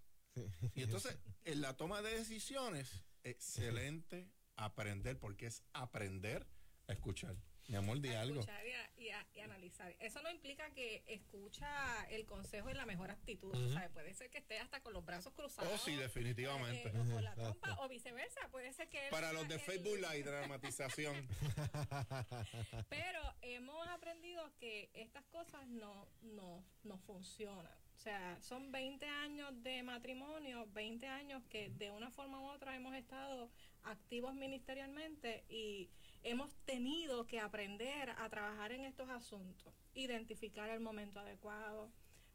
[0.75, 6.46] Y entonces, en la toma de decisiones, excelente aprender, porque es aprender
[6.88, 7.37] a escuchar.
[7.68, 8.40] Mi amor, di algo.
[8.40, 8.64] Escuchar
[8.96, 9.94] y, analizar.
[10.00, 13.52] Eso no implica que escucha el consejo en la mejor actitud.
[13.92, 15.72] puede ser que esté hasta con los brazos cruzados.
[15.72, 16.88] Oh, sí, definitivamente.
[16.88, 18.40] Eh, o con la trompa, o viceversa.
[18.50, 19.09] Puede ser que.
[19.11, 21.29] Para los de Facebook Live, dramatización.
[22.88, 27.87] Pero hemos aprendido que estas cosas no, no, no funcionan.
[27.94, 32.76] O sea, son 20 años de matrimonio, 20 años que de una forma u otra
[32.76, 33.50] hemos estado
[33.85, 35.88] activos ministerialmente y
[36.22, 41.90] hemos tenido que aprender a trabajar en estos asuntos, identificar el momento adecuado.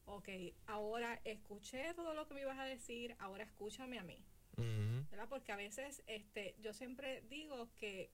[0.06, 0.30] Ok,
[0.66, 4.24] ahora escuché todo lo que me ibas a decir, ahora escúchame a mí.
[4.58, 5.28] ¿Verdad?
[5.28, 8.12] Porque a veces este, yo siempre digo que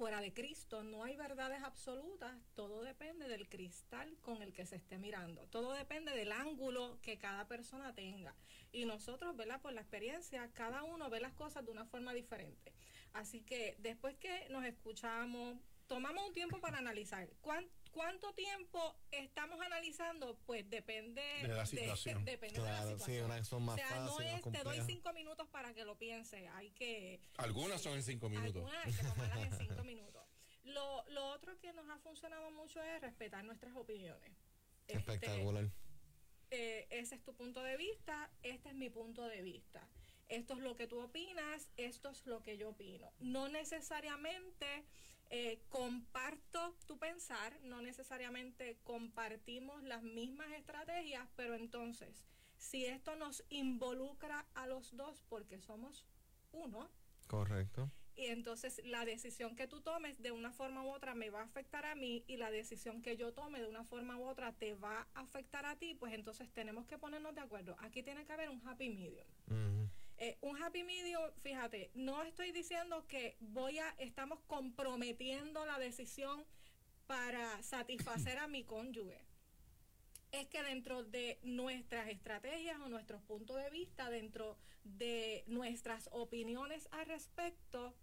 [0.00, 4.76] fuera de Cristo no hay verdades absolutas, todo depende del cristal con el que se
[4.76, 8.34] esté mirando, todo depende del ángulo que cada persona tenga.
[8.72, 9.60] Y nosotros, ¿verdad?
[9.60, 12.72] Por la experiencia, cada uno ve las cosas de una forma diferente.
[13.12, 17.28] Así que después que nos escuchamos, tomamos un tiempo para analizar.
[17.40, 20.38] ¿Cuánto, tiempo estamos analizando?
[20.46, 22.24] Pues depende de la situación.
[22.24, 23.44] depende de la situación.
[23.44, 26.46] son más o sea, no es te doy cinco minutos para que lo piense.
[26.48, 27.20] Hay que.
[27.36, 28.56] Algunas son en cinco minutos.
[28.56, 30.22] Algunas hay que tomarlas en cinco minutos.
[30.62, 34.30] Lo, lo otro que nos ha funcionado mucho es respetar nuestras opiniones.
[34.86, 35.68] Este, Espectacular.
[36.50, 39.88] eh, ese es tu punto de vista, este es mi punto de vista
[40.30, 43.12] esto es lo que tú opinas, esto es lo que yo opino.
[43.18, 44.86] No necesariamente
[45.28, 52.24] eh, comparto tu pensar, no necesariamente compartimos las mismas estrategias, pero entonces,
[52.56, 56.06] si esto nos involucra a los dos porque somos
[56.52, 56.88] uno,
[57.26, 57.90] correcto.
[58.16, 61.44] Y entonces la decisión que tú tomes de una forma u otra me va a
[61.44, 64.74] afectar a mí y la decisión que yo tome de una forma u otra te
[64.74, 67.76] va a afectar a ti, pues entonces tenemos que ponernos de acuerdo.
[67.80, 69.26] Aquí tiene que haber un happy medium.
[70.22, 76.44] Eh, un happy medium, fíjate, no estoy diciendo que voy a, estamos comprometiendo la decisión
[77.06, 79.24] para satisfacer a mi cónyuge.
[80.30, 86.86] Es que dentro de nuestras estrategias o nuestros puntos de vista, dentro de nuestras opiniones
[86.90, 87.94] al respecto,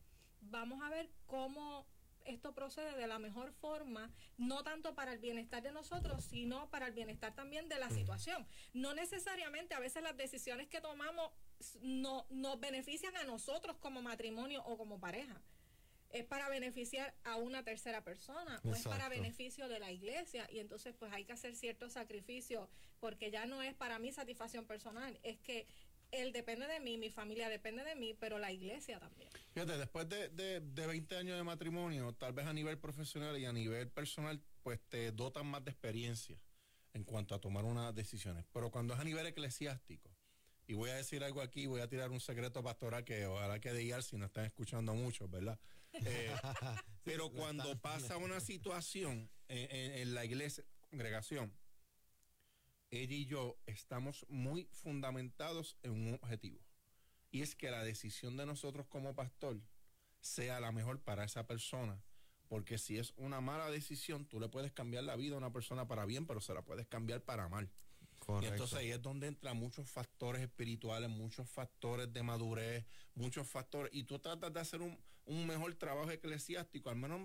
[0.42, 1.86] vamos a ver cómo
[2.26, 6.88] esto procede de la mejor forma, no tanto para el bienestar de nosotros, sino para
[6.88, 8.48] el bienestar también de la situación.
[8.74, 11.32] No necesariamente a veces las decisiones que tomamos
[11.82, 15.42] no, nos benefician a nosotros como matrimonio o como pareja.
[16.10, 20.60] Es para beneficiar a una tercera persona o es para beneficio de la iglesia y
[20.60, 22.70] entonces pues hay que hacer ciertos sacrificios
[23.02, 25.68] porque ya no es para mi satisfacción personal, es que
[26.12, 29.30] él depende de mí, mi familia depende de mí, pero la iglesia también.
[29.54, 33.46] Fíjate, después de, de, de 20 años de matrimonio, tal vez a nivel profesional y
[33.46, 36.40] a nivel personal, pues te dotan más de experiencia
[36.94, 38.46] en cuanto a tomar unas decisiones.
[38.54, 40.17] Pero cuando es a nivel eclesiástico,
[40.68, 43.72] y voy a decir algo aquí, voy a tirar un secreto pastoral que ojalá que
[43.74, 45.58] diga si no están escuchando mucho, ¿verdad?
[45.94, 46.36] Eh,
[47.04, 51.54] pero cuando pasa una situación en, la iglesia, congregación,
[52.92, 56.60] ella y yo estamos muy fundamentados en un objetivo.
[57.32, 59.62] Y es que la decisión de nosotros como pastor
[60.20, 62.02] sea la mejor para esa persona.
[62.50, 65.88] Porque si es una mala decisión, tú le puedes cambiar la vida a una persona
[65.88, 67.70] para bien, pero se la puedes cambiar para mal.
[68.42, 72.86] Y entonces ahí es donde entran muchos factores espirituales, muchos factores de madurez,
[73.16, 73.94] muchos factores.
[73.94, 77.22] Y tú tratas de hacer un, un mejor trabajo eclesiástico, al menos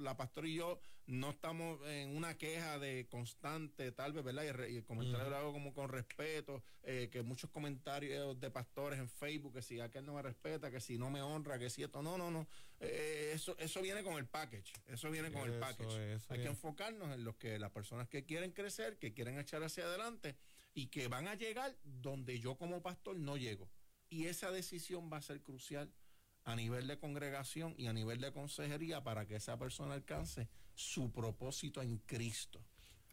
[0.00, 4.44] la pastora y yo no estamos en una queja de constante, tal vez, ¿verdad?
[4.44, 9.08] Y, el comentario lo hago como con respeto, eh, que muchos comentarios de pastores en
[9.08, 12.02] Facebook, que si aquel no me respeta, que si no me honra, que si esto,
[12.02, 12.46] no, no, no.
[12.78, 16.20] Eh, eso, eso viene con el package, eso viene con el package.
[16.28, 19.84] Hay que enfocarnos en los que las personas que quieren crecer, que quieren echar hacia
[19.84, 20.36] adelante
[20.74, 23.68] y que van a llegar donde yo como pastor no llego.
[24.08, 25.92] Y esa decisión va a ser crucial
[26.50, 31.10] a nivel de congregación y a nivel de consejería para que esa persona alcance su
[31.12, 32.60] propósito en Cristo.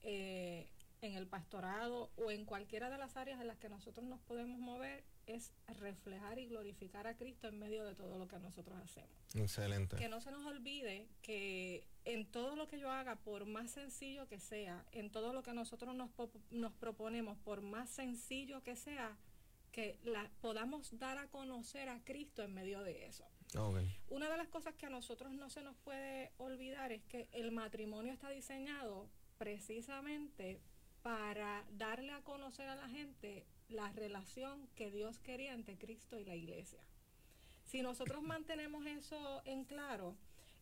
[0.00, 0.70] eh,
[1.02, 4.58] en el pastorado o en cualquiera de las áreas en las que nosotros nos podemos
[4.58, 9.10] mover es reflejar y glorificar a Cristo en medio de todo lo que nosotros hacemos.
[9.34, 9.96] Excelente.
[9.96, 14.28] Que no se nos olvide que en todo lo que yo haga, por más sencillo
[14.28, 18.76] que sea, en todo lo que nosotros nos, po- nos proponemos, por más sencillo que
[18.76, 19.16] sea,
[19.72, 23.24] que la, podamos dar a conocer a Cristo en medio de eso.
[23.58, 23.78] Ok.
[24.08, 27.52] Una de las cosas que a nosotros no se nos puede olvidar es que el
[27.52, 29.08] matrimonio está diseñado
[29.38, 30.60] precisamente
[31.02, 36.24] para darle a conocer a la gente la relación que Dios quería entre Cristo y
[36.24, 36.80] la iglesia.
[37.64, 40.16] Si nosotros mantenemos eso en claro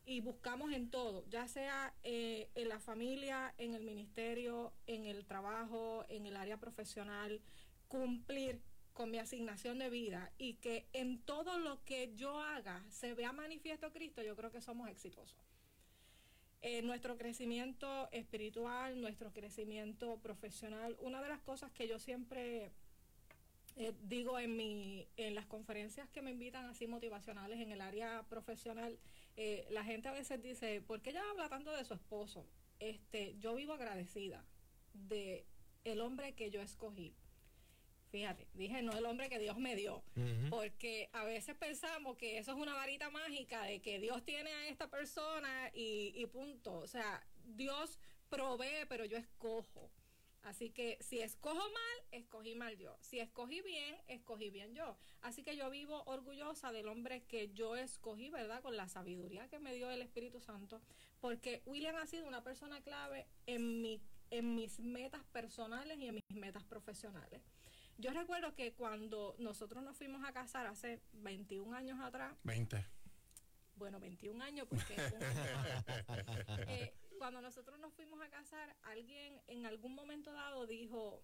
[0.07, 5.25] y buscamos en todo, ya sea eh, en la familia, en el ministerio, en el
[5.25, 7.41] trabajo, en el área profesional,
[7.89, 8.61] cumplir
[8.95, 13.33] con mi asignación de vida y que en todo lo que yo haga se vea
[13.33, 15.37] manifiesto Cristo, yo creo que somos exitosos.
[16.63, 22.73] Eh, nuestro crecimiento espiritual, nuestro crecimiento profesional, una de las cosas que yo siempre
[23.77, 28.23] eh, digo en mi en las conferencias que me invitan así motivacionales en el área
[28.29, 28.99] profesional
[29.37, 32.47] eh, la gente a veces dice ¿por qué ella habla tanto de su esposo?
[32.79, 34.45] este yo vivo agradecida
[34.93, 35.47] de
[35.85, 37.15] el hombre que yo escogí
[38.11, 40.05] fíjate dije no el hombre que Dios me dio
[40.51, 44.69] porque a veces pensamos que eso es una varita mágica de que Dios tiene a
[44.69, 46.79] esta persona y, y punto.
[46.79, 47.99] O sea, Dios
[48.29, 49.91] provee, pero yo escojo.
[50.45, 52.97] Así que si escojo mal, escogí mal yo.
[53.01, 54.97] Si escogí bien, escogí bien yo.
[55.23, 58.61] Así que yo vivo orgullosa del hombre que yo escogí, ¿verdad?
[58.61, 60.83] Con la sabiduría que me dio el Espíritu Santo.
[61.21, 66.17] Porque William ha sido una persona clave en, mi, en mis metas personales y en
[66.17, 67.41] mis metas profesionales.
[67.97, 72.85] Yo recuerdo que cuando nosotros nos fuimos a casar hace 21 años atrás, 20.
[73.77, 75.85] bueno, 21 años porque un año.
[76.69, 76.93] Eh,
[77.25, 81.23] cuando nosotros nos fuimos a casar, alguien en algún momento dado dijo,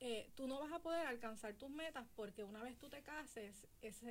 [0.00, 3.66] eh, tú no vas a poder alcanzar tus metas porque una vez tú te cases,
[3.82, 4.02] es-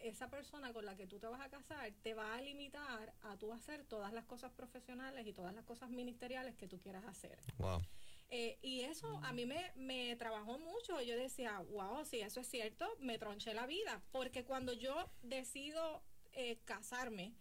[0.00, 3.38] esa persona con la que tú te vas a casar te va a limitar a
[3.38, 7.38] tú hacer todas las cosas profesionales y todas las cosas ministeriales que tú quieras hacer.
[7.56, 7.80] Wow.
[8.28, 11.00] Eh, y eso a mí me, me trabajó mucho.
[11.00, 14.02] Yo decía, wow, si eso es cierto, me tronché la vida.
[14.12, 16.02] Porque cuando yo decido
[16.32, 17.32] eh, casarme,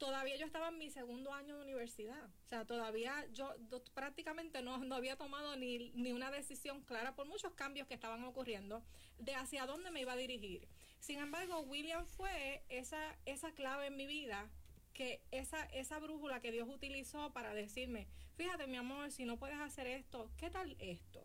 [0.00, 2.24] todavía yo estaba en mi segundo año de universidad.
[2.24, 3.54] O sea, todavía yo
[3.94, 8.24] prácticamente no, no había tomado ni, ni una decisión clara por muchos cambios que estaban
[8.24, 8.82] ocurriendo
[9.18, 10.66] de hacia dónde me iba a dirigir.
[10.98, 14.48] Sin embargo, William fue esa, esa clave en mi vida
[14.94, 19.60] que esa, esa brújula que Dios utilizó para decirme, fíjate mi amor, si no puedes
[19.60, 21.22] hacer esto, ¿qué tal esto?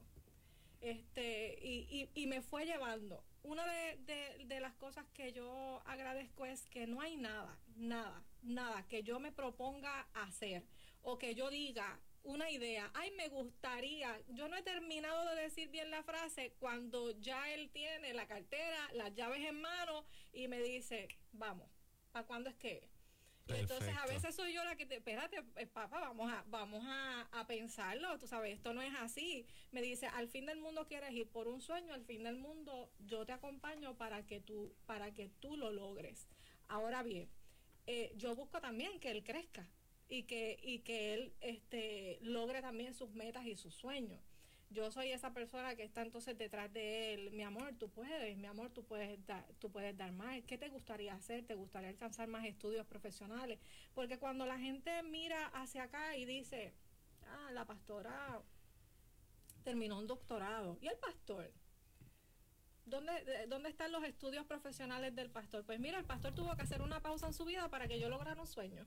[0.81, 3.23] Este, y, y, y me fue llevando.
[3.43, 8.87] Una de, de las cosas que yo agradezco es que no hay nada, nada, nada
[8.87, 10.63] que yo me proponga hacer
[11.01, 15.69] o que yo diga una idea, ay, me gustaría, yo no he terminado de decir
[15.69, 20.59] bien la frase cuando ya él tiene la cartera, las llaves en mano y me
[20.61, 21.69] dice, vamos,
[22.11, 22.77] ¿para cuándo es que?
[22.77, 22.95] es?".
[23.47, 26.83] Y entonces a veces soy yo la que te, espérate, eh, papá, vamos a, vamos
[26.87, 29.45] a, a pensarlo, tú sabes, esto no es así.
[29.71, 32.91] Me dice, al fin del mundo quieres ir por un sueño, al fin del mundo
[32.97, 36.27] yo te acompaño para que tú, para que tú lo logres.
[36.67, 37.29] Ahora bien,
[37.87, 39.67] eh, yo busco también que él crezca
[40.07, 44.21] y que, y que él este, logre también sus metas y sus sueños.
[44.71, 48.47] Yo soy esa persona que está entonces detrás de él, mi amor, tú puedes, mi
[48.47, 49.19] amor, tú puedes
[49.59, 50.41] tú puedes dar más.
[50.43, 51.45] ¿Qué te gustaría hacer?
[51.45, 53.59] ¿Te gustaría alcanzar más estudios profesionales?
[53.93, 56.73] Porque cuando la gente mira hacia acá y dice,
[57.27, 58.41] ah, la pastora
[59.63, 60.77] terminó un doctorado.
[60.81, 61.51] ¿Y el pastor?
[62.85, 65.63] ¿Dónde, de- ¿Dónde están los estudios profesionales del pastor?
[65.65, 68.09] Pues mira, el pastor tuvo que hacer una pausa en su vida para que yo
[68.09, 68.85] lograra un sueño.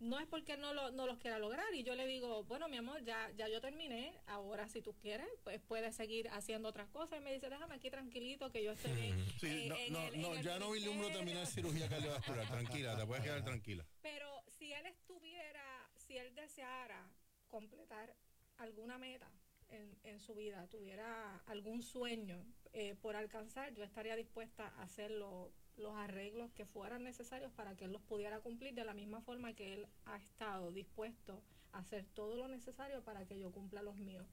[0.00, 1.74] No es porque no, lo, no los quiera lograr.
[1.74, 4.18] Y yo le digo, bueno, mi amor, ya, ya yo terminé.
[4.26, 7.20] Ahora, si tú quieres, pues puedes seguir haciendo otras cosas.
[7.20, 9.18] Y me dice, déjame aquí tranquilito, que yo estoy bien.
[9.40, 11.18] Sí, eh, no, en no, el- en no, el ya no vislumbro ministerio".
[11.18, 11.46] terminar
[11.86, 12.46] cirugía cardiovascular.
[12.48, 13.86] Tranquila, te puedes quedar tranquila.
[14.00, 17.06] Pero si él estuviera, si él deseara
[17.48, 18.14] completar
[18.56, 19.30] alguna meta
[19.68, 22.42] en, en su vida, tuviera algún sueño
[22.72, 27.74] eh, por alcanzar, yo estaría dispuesta a hacer lo- los arreglos que fueran necesarios para
[27.76, 31.42] que él los pudiera cumplir de la misma forma que él ha estado dispuesto
[31.72, 34.26] a hacer todo lo necesario para que yo cumpla los míos.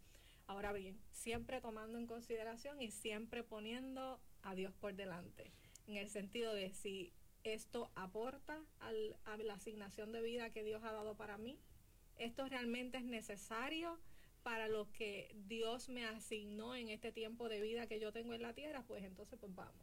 [0.46, 5.52] Ahora bien, siempre tomando en consideración y siempre poniendo a Dios por delante,
[5.88, 7.12] en el sentido de si
[7.44, 11.58] esto aporta al- a la asignación de vida que Dios ha dado para mí,
[12.18, 13.98] esto realmente es necesario
[14.48, 18.42] para lo que Dios me asignó en este tiempo de vida que yo tengo en
[18.42, 19.76] la tierra, pues entonces pues vamos.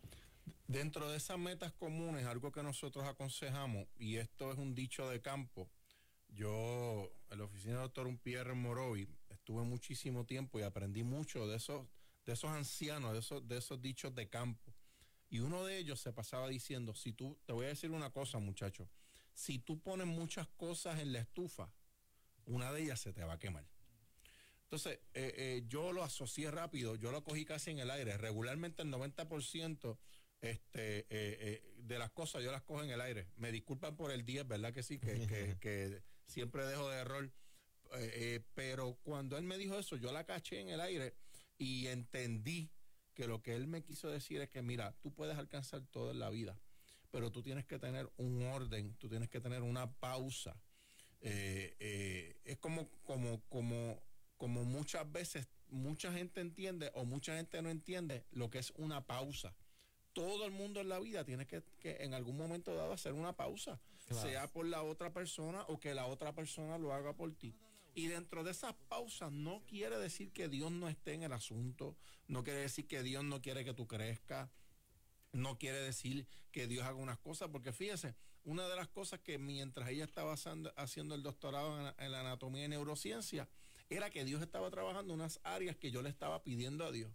[0.67, 5.21] Dentro de esas metas comunes, algo que nosotros aconsejamos, y esto es un dicho de
[5.21, 5.69] campo,
[6.29, 11.59] yo en la oficina del doctor Pierre Morovi estuve muchísimo tiempo y aprendí mucho de
[11.59, 11.87] esos,
[12.25, 14.73] de esos ancianos, de esos, de esos dichos de campo.
[15.29, 18.39] Y uno de ellos se pasaba diciendo, si tú, te voy a decir una cosa
[18.39, 18.89] muchacho,
[19.35, 21.71] si tú pones muchas cosas en la estufa,
[22.47, 23.74] una de ellas se te va a quemar.
[24.75, 28.17] Entonces, eh, eh, yo lo asocié rápido, yo lo cogí casi en el aire.
[28.19, 29.99] Regularmente el 90%
[30.41, 33.29] este, eh, eh, de las cosas yo las cojo en el aire.
[33.37, 34.99] Me disculpan por el 10, ¿verdad que sí?
[34.99, 37.31] Que, que- que siempre dejo de error.
[37.99, 41.15] Eh, pero cuando él me dijo eso, yo la caché en el aire
[41.57, 42.69] y entendí
[43.15, 46.19] que lo que él me quiso decir es que, mira, tú puedes alcanzar todo en
[46.19, 46.59] la vida,
[47.13, 50.61] pero tú tienes que tener un orden, tú tienes que tener una pausa.
[51.21, 54.03] Es como, como, como,
[54.37, 59.07] como muchas veces mucha gente entiende o mucha gente no entiende lo que es una
[59.07, 59.55] pausa.
[60.13, 63.35] Todo el mundo en la vida tiene que, que en algún momento dado hacer una
[63.37, 64.29] pausa, Claro.
[64.29, 67.55] sea por la otra persona o que la otra persona lo haga por ti.
[67.95, 71.97] Y dentro de esas pausas no quiere decir que Dios no esté en el asunto,
[72.29, 74.51] no quiere decir que Dios no quiere que tú crezcas,
[75.33, 78.15] no quiere decir que Dios haga unas cosas, porque fíjese,
[78.45, 82.67] una de las cosas que mientras ella estaba haciendo, el doctorado en, en la anatomía
[82.67, 83.49] y neurociencia,
[83.91, 87.13] era que Dios estaba trabajando unas áreas que yo le estaba pidiendo a Dios.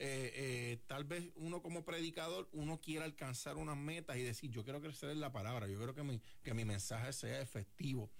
[0.00, 4.62] Eh, eh, tal vez uno como predicador, uno quiera alcanzar unas metas y decir, yo
[4.62, 8.10] quiero crecer en la palabra, yo quiero que mi, que mi mensaje sea efectivo.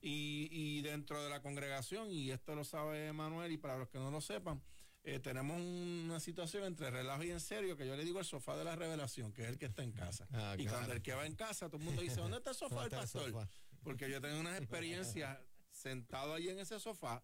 [0.00, 3.98] Y, y dentro de la congregación, y esto lo sabe Manuel, y para los que
[3.98, 4.62] no lo sepan,
[5.02, 8.56] eh, tenemos una situación entre relajo y en serio que yo le digo el sofá
[8.56, 10.26] de la revelación, que es el que está en casa.
[10.32, 10.78] Ah, y claro.
[10.78, 12.90] cuando el que va en casa, todo el mundo dice, ¿dónde está el sofá del
[12.90, 13.48] ¿Dónde está el pastor?
[13.48, 13.80] sofá?
[13.82, 15.38] Porque yo tengo unas experiencias
[15.70, 17.22] sentado ahí en ese sofá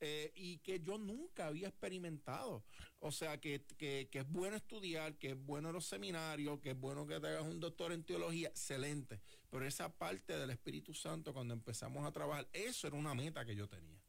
[0.00, 2.64] eh, y que yo nunca había experimentado.
[3.00, 6.78] O sea, que, que, que es bueno estudiar, que es bueno los seminarios, que es
[6.78, 9.20] bueno que te hagas un doctor en teología, excelente.
[9.50, 13.54] Pero esa parte del Espíritu Santo, cuando empezamos a trabajar, eso era una meta que
[13.54, 14.00] yo tenía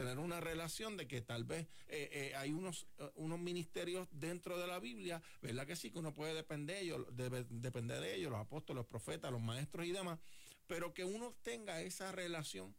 [0.00, 4.58] tener una relación de que tal vez eh, eh, hay unos, eh, unos ministerios dentro
[4.58, 5.90] de la Biblia, ¿verdad que sí?
[5.90, 7.06] Que uno puede depender de ellos,
[7.50, 10.18] depender de ellos, los apóstoles, los profetas, los maestros y demás,
[10.66, 12.74] pero que uno tenga esa relación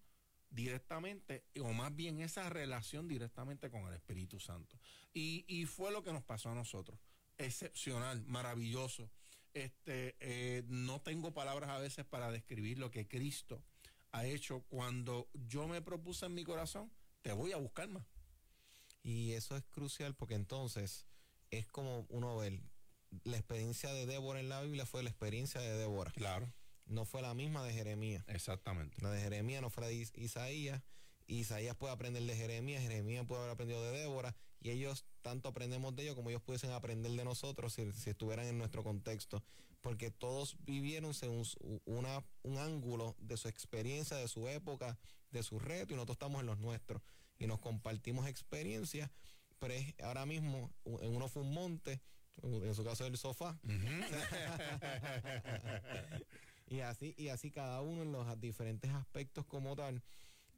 [0.51, 4.77] directamente, o más bien esa relación directamente con el Espíritu Santo.
[5.13, 6.99] Y, y fue lo que nos pasó a nosotros.
[7.37, 9.09] Excepcional, maravilloso.
[9.53, 13.63] Este, eh, no tengo palabras a veces para describir lo que Cristo
[14.11, 16.91] ha hecho cuando yo me propuse en mi corazón,
[17.21, 18.05] te voy a buscar más.
[19.03, 21.07] Y eso es crucial porque entonces
[21.49, 22.61] es como uno ve,
[23.23, 26.11] la experiencia de Débora en la Biblia fue la experiencia de Débora.
[26.11, 26.51] Claro,
[26.91, 28.23] No fue la misma de Jeremías.
[28.27, 28.97] exactamente.
[29.01, 30.81] La de Jeremías no fue la de Is- Isaías.
[31.27, 35.95] Isaías puede aprender de Jeremías, Jeremías puede haber aprendido de Débora, y ellos tanto aprendemos
[35.95, 39.41] de ellos como ellos pudiesen aprender de nosotros si, si estuvieran en nuestro contexto,
[39.79, 41.45] porque todos vivieron según
[41.85, 44.97] una, un ángulo de su experiencia, de su época,
[45.31, 47.01] de su reto, y nosotros estamos en los nuestros,
[47.39, 49.09] y nos compartimos experiencias,
[49.59, 52.01] pero es ahora mismo, en uno fue un monte,
[52.43, 53.57] en su caso el sofá,
[56.71, 60.01] Y así, y así cada uno en los diferentes aspectos como tal.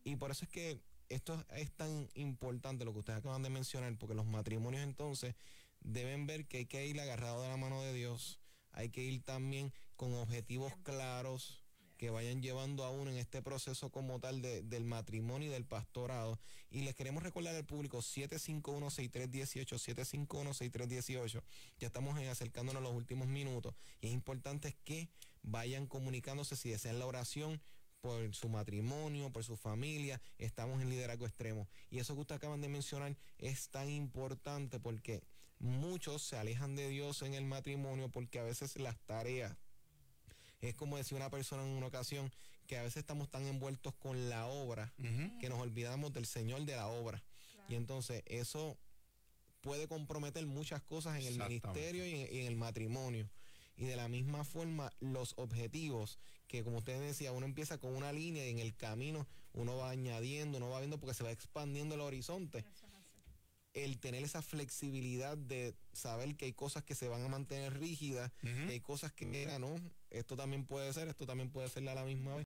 [0.04, 3.98] Y por eso es que esto es tan importante lo que ustedes acaban de mencionar,
[3.98, 5.34] porque los matrimonios entonces
[5.80, 8.40] deben ver que hay que ir agarrado de la mano de Dios,
[8.74, 11.64] hay que ir también con objetivos claros
[11.98, 16.40] que vayan llevando a uno en este proceso como tal del matrimonio y del pastorado.
[16.70, 21.42] Y les queremos recordar al público 751-6318, 751-6318.
[21.80, 25.10] Ya estamos acercándonos a los últimos minutos y es importante que
[25.44, 27.62] vayan comunicándose si desean la oración
[28.02, 31.70] por su matrimonio, por su familia, estamos en liderazgo extremo.
[31.90, 35.24] Y eso que ustedes acaban de mencionar es tan importante porque
[35.60, 39.56] muchos se alejan de Dios en el matrimonio porque a veces las tareas,
[40.60, 42.30] es como decía una persona en una ocasión,
[42.68, 44.94] que a veces estamos tan envueltos con la obra
[45.40, 47.24] que nos olvidamos del Señor de la obra.
[47.70, 48.78] Y entonces eso
[49.62, 53.30] puede comprometer muchas cosas en el ministerio y en el matrimonio
[53.76, 58.12] y de la misma forma los objetivos que como usted decía uno empieza con una
[58.12, 61.96] línea y en el camino uno va añadiendo uno va viendo porque se va expandiendo
[61.96, 62.66] el horizonte.
[63.74, 68.32] El tener esa flexibilidad de saber que hay cosas que se van a mantener rígidas
[68.44, 69.76] hay cosas que mira no
[70.12, 72.46] esto también puede ser esto también puede ser a la misma vez.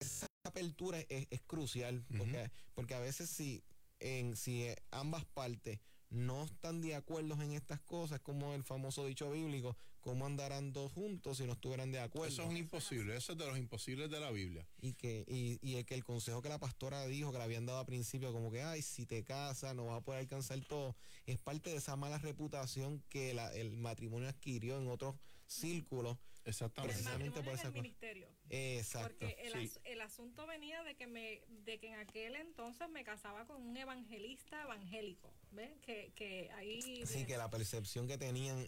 [0.00, 3.62] Esa apertura es, crucial porque, porque a veces si
[3.98, 5.80] en si ambas partes
[6.12, 10.92] no están de acuerdo en estas cosas, como el famoso dicho bíblico, ¿cómo andarán dos
[10.92, 12.28] juntos si no estuvieran de acuerdo?
[12.32, 14.66] Eso es un imposible, eso es de los imposibles de la Biblia.
[14.80, 17.66] Y que y, y el, que el consejo que la pastora dijo, que le habían
[17.66, 20.94] dado al principio, como que, ay, si te casas no vas a poder alcanzar todo,
[21.26, 26.94] es parte de esa mala reputación que el matrimonio adquirió en otros círculos Exactamente.
[26.94, 28.28] Precisamente por esa ministerio.
[28.50, 29.16] Exacto.
[29.20, 33.46] Porque el, el, asunto venía de que me de que en aquel entonces me casaba
[33.46, 35.70] con un evangelista evangélico, ¿ves?
[35.80, 38.64] Que, que ahí Sí, que la percepción que tenían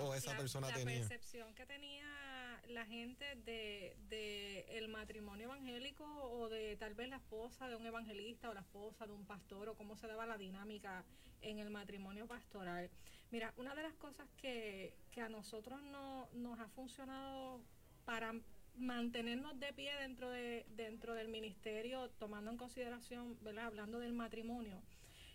[0.00, 1.00] o esa persona tenía.
[1.00, 7.08] La percepción que tenía la gente de, de el matrimonio evangélico o de tal vez
[7.08, 10.26] la esposa de un evangelista o la esposa de un pastor o cómo se daba
[10.26, 11.04] la dinámica
[11.42, 12.90] en el matrimonio pastoral.
[13.30, 17.60] Mira, una de las cosas que, a nosotros no, nos ha funcionado
[18.04, 18.34] para
[18.76, 23.66] mantenernos de pie dentro de dentro del ministerio tomando en consideración, ¿verdad?
[23.66, 24.80] hablando del matrimonio,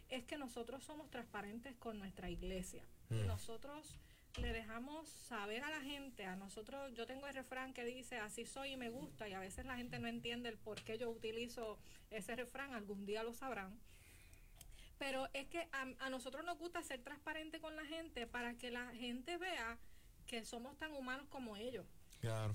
[0.09, 2.83] es que nosotros somos transparentes con nuestra iglesia.
[3.09, 3.27] Mm.
[3.27, 3.99] Nosotros
[4.41, 8.45] le dejamos saber a la gente, a nosotros, yo tengo el refrán que dice, así
[8.45, 11.09] soy y me gusta, y a veces la gente no entiende el por qué yo
[11.09, 11.77] utilizo
[12.11, 13.79] ese refrán, algún día lo sabrán.
[14.97, 18.87] Pero es que a, nosotros nos gusta ser transparente con la gente para que la
[18.93, 19.77] gente vea
[20.25, 21.85] que somos tan humanos como ellos.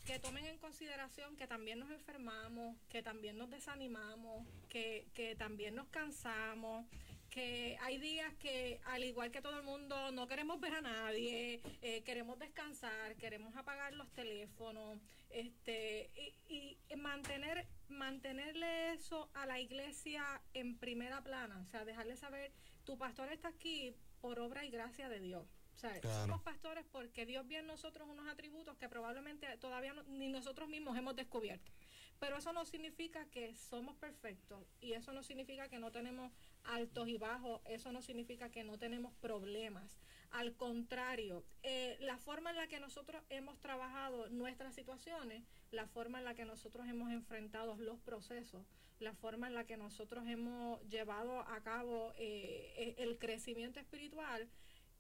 [0.05, 5.77] Que tomen en consideración que también nos enfermamos, que también nos desanimamos, que, que también
[5.77, 6.87] nos cansamos,
[7.31, 11.63] que hay días que al igual que todo el mundo no queremos ver a nadie,
[11.81, 14.99] eh, queremos descansar, queremos apagar los teléfonos,
[15.31, 16.11] este
[16.49, 22.53] y, y, mantener mantenerle eso a la iglesia en primera plana, o sea, dejarle saber
[22.85, 25.47] tu pastor está aquí por obra y gracia de Dios.
[25.75, 30.29] O sea, somos pastores porque Dios ve en nosotros unos atributos que probablemente todavía ni
[30.29, 31.73] nosotros mismos hemos descubierto.
[32.19, 36.33] Pero eso no significa que somos perfectos y eso no significa que no tenemos
[36.65, 39.99] altos y bajos, eso no significa que no tenemos problemas.
[40.31, 46.19] Al contrario, eh, la forma en la que nosotros hemos trabajado nuestras situaciones, la forma
[46.19, 48.65] en la que nosotros hemos enfrentado los procesos,
[49.01, 54.49] la forma en la que nosotros hemos llevado a cabo eh, eh, el crecimiento espiritual,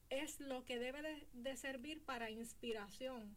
[0.08, 3.36] es lo que debe de servir para inspiración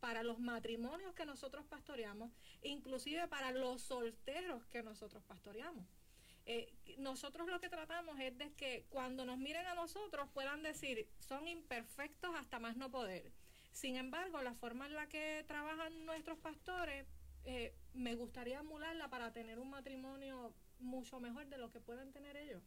[0.00, 2.30] para los matrimonios que nosotros pastoreamos,
[2.62, 5.84] inclusive para los solteros que nosotros pastoreamos.
[6.48, 11.08] Eh, nosotros lo que tratamos es de que cuando nos miren a nosotros puedan decir,
[11.20, 13.30] son imperfectos hasta más no poder.
[13.72, 17.06] Sin embargo, la forma en la que trabajan nuestros pastores,
[17.44, 22.36] eh, me gustaría emularla para tener un matrimonio mucho mejor de lo que pueden tener
[22.36, 22.62] ellos.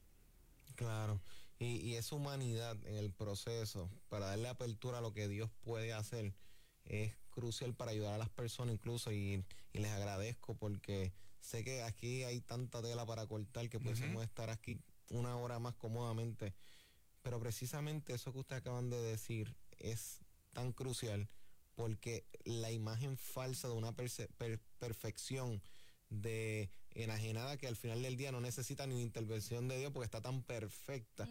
[0.75, 1.19] Claro,
[1.59, 5.91] y, y esa humanidad en el proceso, para darle apertura a lo que Dios puede
[5.91, 6.33] hacer,
[6.85, 12.23] es crucial para ayudar a las personas incluso y, les agradezco porque sé que aquí
[12.23, 14.79] hay tanta tela para cortar que podemos estar aquí
[15.09, 16.53] una hora más cómodamente.
[17.21, 20.19] Pero precisamente eso que ustedes acaban de decir es
[20.53, 21.29] tan crucial
[21.75, 25.61] porque la imagen falsa de una perfección
[26.09, 30.21] de enajenada que al final del día no necesita ni intervención de Dios porque está
[30.21, 31.27] tan perfecta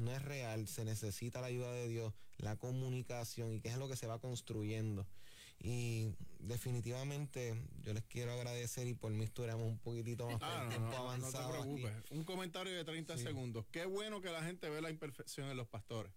[0.00, 3.88] no es real, se necesita la ayuda de Dios, la comunicación y qué es lo
[3.88, 5.06] que se va construyendo.
[5.62, 10.96] Y definitivamente yo les quiero agradecer y por mí estuviéramos un poquitito más ah, tiempo
[10.96, 11.48] avanzado.
[11.48, 12.10] No te preocupes.
[12.10, 13.66] Un comentario de 30 segundos.
[13.70, 16.12] Qué bueno que la gente ve la imperfección en los pastores.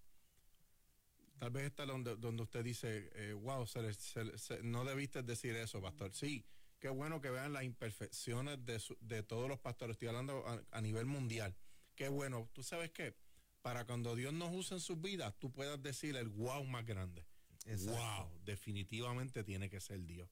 [1.40, 5.56] Tal vez está donde, donde usted dice, eh, wow, se se se, no debiste decir
[5.58, 6.14] eso, pastor.
[6.14, 6.46] Sí,
[6.80, 9.96] qué bueno que vean las imperfecciones de, su, de todos los pastores.
[9.96, 11.54] Estoy hablando a, a, nivel mundial.
[11.96, 12.50] Qué bueno.
[12.54, 13.14] Tú sabes qué?
[13.62, 17.26] Para cuando Dios nos use en sus vidas, tú puedas decir el wow más grande.
[17.66, 18.26] Exacto.
[18.26, 20.30] Wow, definitivamente tiene que ser Dios.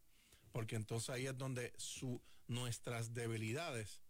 [0.52, 4.02] Porque entonces ahí es donde su, nuestras debilidades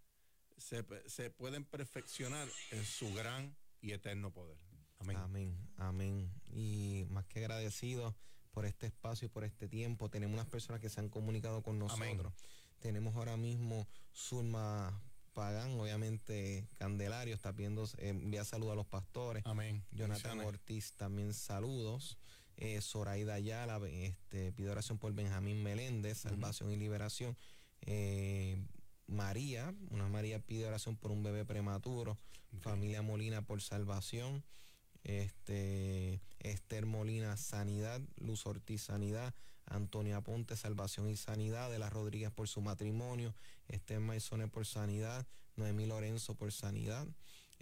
[0.58, 4.58] se, se pueden perfeccionar en su gran y eterno poder.
[5.00, 5.18] Amén.
[5.18, 6.42] Amén, amén.
[6.48, 8.16] Y más que agradecido
[8.52, 10.10] por este espacio y por este tiempo.
[10.10, 12.08] Tenemos unas personas que se han comunicado con nosotros.
[12.08, 12.34] Amén.
[12.80, 15.02] Tenemos ahora mismo Zulma
[15.34, 19.46] Pagán, obviamente Candelario, está viendo, eh, envía saludos a los pastores.
[19.46, 19.84] Amén.
[19.92, 22.18] Jonathan Ortiz también saludos.
[22.64, 26.76] Eh, Zoraida Ayala, este, pide oración por Benjamín Meléndez, salvación uh -huh.
[26.76, 27.36] y liberación.
[27.82, 28.56] Eh,
[29.08, 32.20] María, una María pide oración por un bebé prematuro.
[32.50, 32.60] Okay.
[32.62, 34.44] Familia Molina por salvación.
[35.04, 38.00] Este, Esther Molina, sanidad.
[38.18, 39.34] Luz Ortiz, sanidad.
[39.66, 41.72] Antonia Ponte, salvación y sanidad.
[41.72, 43.34] De las Rodríguez por su matrimonio.
[43.70, 45.26] Esther Maisone por sanidad.
[45.56, 47.08] Noemí Lorenzo por sanidad.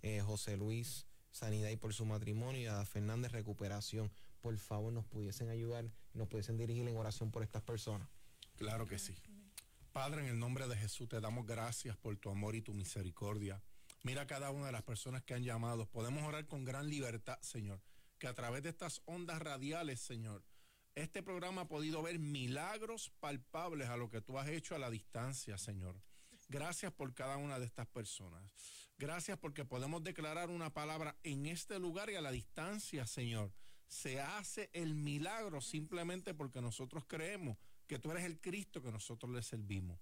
[0.02, 2.62] Eh, José Luis, sanidad y por su matrimonio.
[2.62, 4.12] Y a Fernández, recuperación.
[4.41, 8.07] Por favor, nos pudiesen ayudar, nos pudiesen dirigir en oración por estas personas.
[8.55, 9.15] Claro que sí.
[9.91, 13.61] Padre, en el nombre de Jesús te damos gracias por tu amor y tu misericordia.
[14.03, 15.87] Mira cada una de las personas que han llamado.
[15.87, 17.81] Podemos orar con gran libertad, Señor.
[18.17, 20.43] Que a través de estas ondas radiales, Señor,
[20.95, 24.89] este programa ha podido ver milagros palpables a lo que tú has hecho a la
[24.89, 26.01] distancia, Señor.
[26.49, 28.43] Gracias por cada una de estas personas.
[28.97, 33.53] Gracias porque podemos declarar una palabra en este lugar y a la distancia, Señor.
[33.89, 39.33] Se hace el milagro simplemente porque nosotros creemos que tú eres el Cristo que nosotros
[39.33, 39.99] le servimos.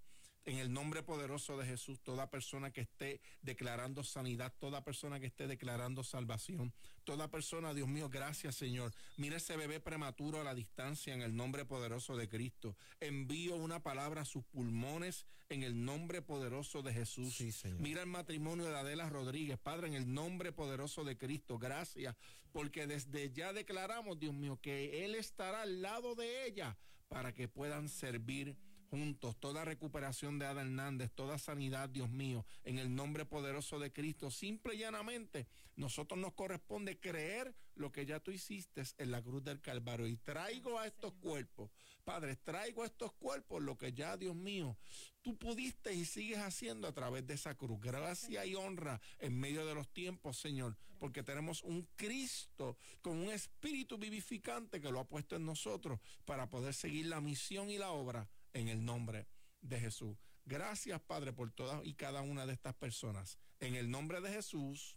[0.48, 5.26] En el nombre poderoso de Jesús, toda persona que esté declarando sanidad, toda persona que
[5.26, 6.72] esté declarando salvación,
[7.04, 8.94] toda persona, Dios mío, gracias Señor.
[9.18, 12.78] Mira ese bebé prematuro a la distancia en el nombre poderoso de Cristo.
[12.98, 17.34] Envío una palabra a sus pulmones en el nombre poderoso de Jesús.
[17.34, 21.58] Sí, Mira el matrimonio de Adela Rodríguez, Padre, en el nombre poderoso de Cristo.
[21.58, 22.16] Gracias,
[22.52, 26.78] porque desde ya declaramos, Dios mío, que Él estará al lado de ella
[27.08, 28.56] para que puedan servir
[28.90, 33.92] juntos, toda recuperación de Ada Hernández, toda sanidad, Dios mío, en el nombre poderoso de
[33.92, 34.30] Cristo.
[34.30, 39.44] Simple y llanamente, nosotros nos corresponde creer lo que ya tú hiciste en la cruz
[39.44, 40.06] del Calvario.
[40.06, 41.70] Y traigo a estos cuerpos,
[42.04, 44.76] Padre, traigo a estos cuerpos lo que ya, Dios mío,
[45.22, 47.80] tú pudiste y sigues haciendo a través de esa cruz.
[47.80, 53.30] Gracia y honra en medio de los tiempos, Señor, porque tenemos un Cristo con un
[53.30, 57.90] espíritu vivificante que lo ha puesto en nosotros para poder seguir la misión y la
[57.90, 59.26] obra en el nombre
[59.60, 60.16] de Jesús.
[60.44, 63.38] Gracias, Padre, por todas y cada una de estas personas.
[63.60, 64.96] En el nombre de Jesús.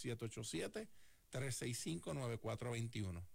[1.31, 3.25] 787-365-9421.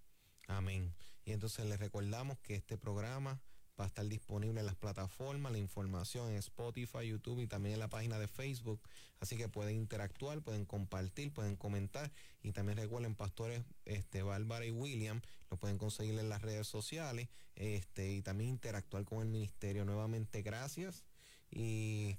[0.46, 0.94] Amén.
[1.24, 3.40] Y entonces les recordamos que este programa
[3.78, 7.80] va a estar disponible en las plataformas, la información en Spotify, YouTube y también en
[7.80, 8.80] la página de Facebook.
[9.20, 12.10] Así que pueden interactuar, pueden compartir, pueden comentar.
[12.42, 15.20] Y también recuerden, pastores este, Bárbara y William,
[15.50, 19.84] lo pueden conseguir en las redes sociales este, y también interactuar con el ministerio.
[19.84, 21.04] Nuevamente, gracias
[21.50, 22.16] y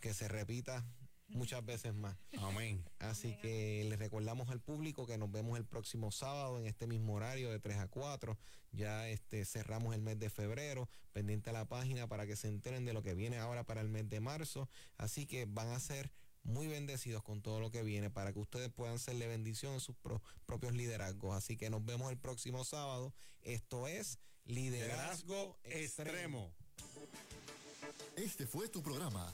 [0.00, 0.84] que se repita
[1.32, 2.16] muchas veces más.
[2.38, 2.84] Amén.
[2.98, 7.14] Así que les recordamos al público que nos vemos el próximo sábado en este mismo
[7.14, 8.38] horario de 3 a 4.
[8.72, 12.84] Ya este cerramos el mes de febrero, pendiente a la página para que se enteren
[12.84, 14.68] de lo que viene ahora para el mes de marzo.
[14.96, 16.10] Así que van a ser
[16.42, 19.96] muy bendecidos con todo lo que viene para que ustedes puedan serle bendición en sus
[19.96, 21.36] pro propios liderazgos.
[21.36, 23.14] Así que nos vemos el próximo sábado.
[23.42, 26.52] Esto es Liderazgo, Liderazgo Extremo.
[26.52, 26.54] Extremo.
[28.16, 29.32] Este fue tu programa